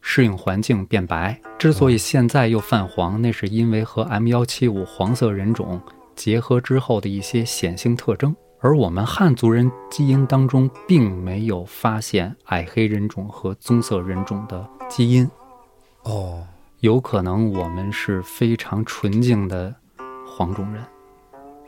[0.00, 1.40] 适应环境变白。
[1.58, 5.80] 之所以现在又泛黄，那是因为和 M 幺七五黄色人种
[6.16, 8.34] 结合之后的一些显性特征。
[8.66, 15.30] 而我们汉族人基因当中并没有发现矮黑人种和棕色人种的基因，
[16.02, 16.44] 哦
[16.80, 19.72] 有可能我们是非常纯净的
[20.26, 20.82] 黄种人，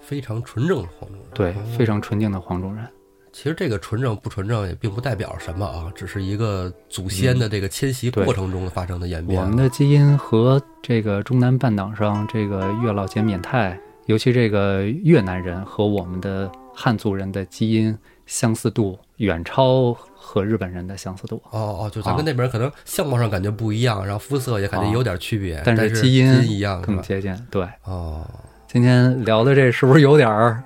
[0.01, 1.29] 非常纯正的黄种人。
[1.33, 2.85] 对哦，非常纯净的黄种人。
[3.33, 9.41] 其实这个纯正不纯正也并不代表什么啊，只是一个祖先的这个迁徙过程中发生的演变。
[9.41, 21.43] 我们的基因和这个中南半岛上这个月老减缅泰，尤其这个越南人和我们的汉族人的基因相似度远超和日本人的相似度。
[21.51, 26.81] 哦哦，就咱跟那边可能相貌上感觉不一样，然后肤色也感觉有点区别，但是基因一样？
[26.81, 27.35] 更接近。
[27.51, 28.25] 对，哦，
[28.69, 30.63] 今天聊的这是不是有点儿？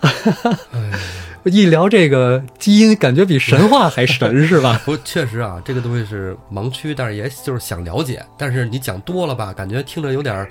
[0.00, 0.90] 哎，
[1.44, 4.80] 一聊这个基因，感觉比神话还神， 是吧？
[4.86, 10.48] 不，确实啊，这个东西是盲区，但是也就是想了解，但是你讲多了吧，感觉听着有点儿，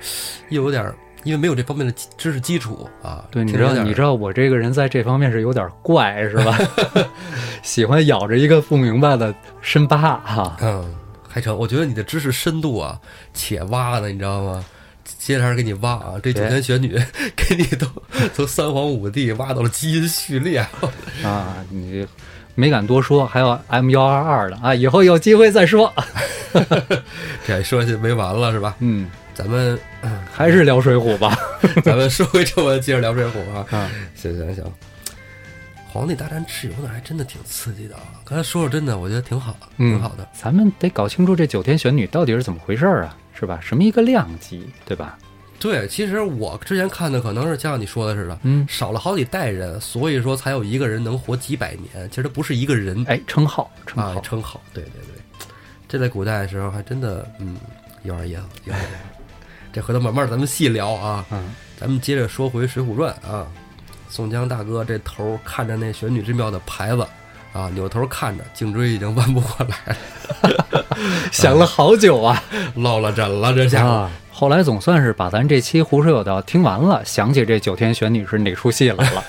[0.50, 3.24] 又有点儿，因为没有这方面的基知识基础啊。
[3.32, 6.58] 对，你知道，你知道我这个人在这方面是有点怪，是吧？
[7.64, 10.58] 喜欢咬着一个不明白的深疤哈。
[10.62, 10.94] 嗯，
[11.28, 11.58] 还成。
[11.58, 13.00] 我觉得你的知识深度啊，
[13.34, 14.64] 且挖呢，你知道吗？
[15.18, 16.90] 接着还是给你挖啊，这九天玄女
[17.36, 17.88] 给你都
[18.34, 20.60] 从三皇五帝挖到了基因序列。
[21.24, 22.08] 啊，你
[22.56, 25.92] 没敢多说，还有 M 幺二二的啊，以后有机会再说。
[27.46, 28.76] 这说下去没完了是吧？
[28.80, 29.10] 嗯，
[29.40, 31.34] 咱们嗯还是聊水浒吧。
[31.82, 33.66] 咱们说回正文，接着聊水浒啊。
[33.72, 34.66] 啊，行行行，
[35.88, 38.02] 皇帝大战蚩尤那还真的挺刺激的啊！
[38.26, 40.28] 刚才说说真的，我觉得挺好，嗯挺好的。
[40.34, 43.58] 咱们得搞清楚这九天玄女到底是怎么回事儿啊，是吧？
[43.64, 45.18] 什么一个量级，对吧？
[45.58, 52.10] 对，其实我之前看的可能是像你说的似的，嗯，少了好几代人，所以说才有一个人能活几百年。
[52.10, 54.60] 其实他不是一个人哎，称号，称啊号，，称号。
[54.74, 55.48] 对对对，
[55.88, 57.56] 这在古代的时候还真的，嗯，
[58.04, 59.19] 有点意思，有点意思。
[59.72, 61.26] 这回头慢慢咱们细聊啊。
[61.32, 63.46] 嗯，咱们接着说回《水浒传》啊，
[64.10, 67.06] 宋江大哥这头看着那玄女之庙的牌子
[67.54, 69.96] 啊，扭头看着，颈椎已经弯不过来
[70.50, 70.86] 了，
[71.32, 72.44] 想了好久啊。
[72.76, 73.86] 落了枕了，这下。
[73.86, 79.24] 啊，后来总算是把咱这期胡说有道听完了，想起这九天玄女是哪出戏来了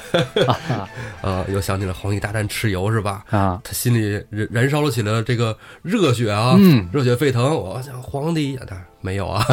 [0.47, 0.89] 啊
[1.23, 3.25] 呃，又想起了皇帝大战蚩尤是吧？
[3.31, 3.61] 啊！
[3.65, 7.55] 他心里燃燃烧了起来这个热血啊，嗯热血沸腾。
[7.55, 9.45] 我想皇帝，他没有啊，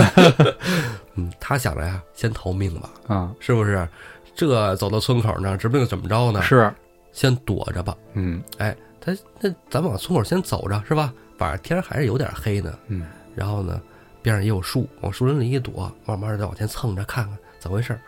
[1.15, 3.87] 嗯，他想着呀，先逃命吧，啊，是不是？
[4.35, 6.71] 这走到村口呢，指不定怎么着呢，是，
[7.11, 7.95] 先躲着吧。
[8.13, 11.11] 嗯哎，他那咱往村口先走着是吧？
[11.37, 12.73] 反正天还是有点黑呢。
[12.87, 13.81] 嗯，然后呢，
[14.27, 18.01] 边上也有树，往树林里一躲，慢慢的往前蹭着看看怎么回事儿。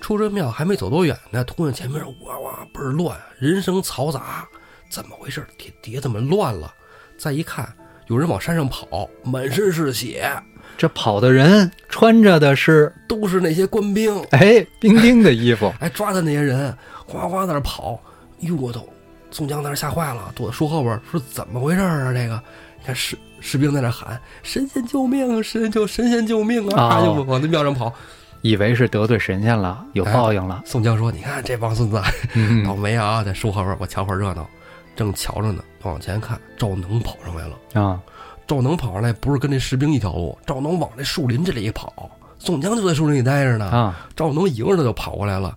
[0.00, 4.46] 出这庙还没走多远呢，突然前面哇哇倍儿乱，人声嘈杂，
[4.88, 5.48] 怎么回事儿？
[5.58, 6.72] 底底下怎么乱了？
[7.18, 7.68] 再一看，
[8.06, 10.30] 有人往山上跑，满身是血，
[10.78, 14.16] 这跑的人穿着的是都是那些官兵。
[14.30, 16.72] 哎兵丁的衣服， 哎，抓的那些人
[17.04, 18.00] 哗哗在那跑，
[18.40, 18.88] 哟我都，
[19.30, 22.12] 宋江在那吓坏了，躲在树后边儿说怎么回事啊？
[22.12, 22.40] 这个，
[22.78, 26.96] 你看士士兵在那喊神仙救命，神仙救神仙救命啊！
[26.96, 27.92] 哦就往那庙上跑。
[28.40, 30.62] 以为是得罪神仙了，有报应了。
[30.64, 32.02] 宋江说：“你看这帮孙子
[32.32, 34.48] 嗯倒霉啊，在树后边我瞧会儿热闹。”
[34.96, 37.82] 正瞧着呢，往前看，赵能跑上来了。
[37.82, 38.00] 啊，
[38.46, 43.66] 赵能跑上来不是跟那士兵一条路，赵能往那树林这里一跑，宋江就在树林里待着呢。
[43.66, 45.54] 啊，赵能迎着他就跑过来了。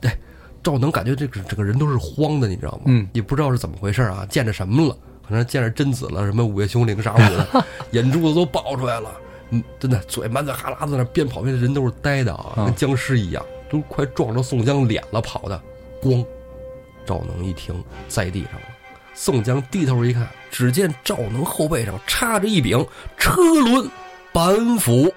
[0.00, 0.10] 对，
[0.62, 2.82] 赵能感觉这个整个人都是慌的，你知道吗？
[2.86, 4.96] 嗯，也不知道是怎么回事啊，见着什么了？
[5.28, 9.10] 可能见着贞子了，什么午夜凶铃啥舞的， 眼珠子都爆出来了。
[9.50, 15.60] 嗯，真的嘴满嘴哈喇子，那边跑边的人都是呆的啊，嗯跟僵尸一样，都快撞着宋江脸了，跑的。
[16.02, 16.24] 咣，
[17.06, 17.74] 赵能一听，
[18.08, 18.66] 在地上了。
[19.14, 22.86] 宋江低头一看，只见赵能后背上插着一柄
[23.16, 23.90] 车轮
[24.32, 25.12] 板斧。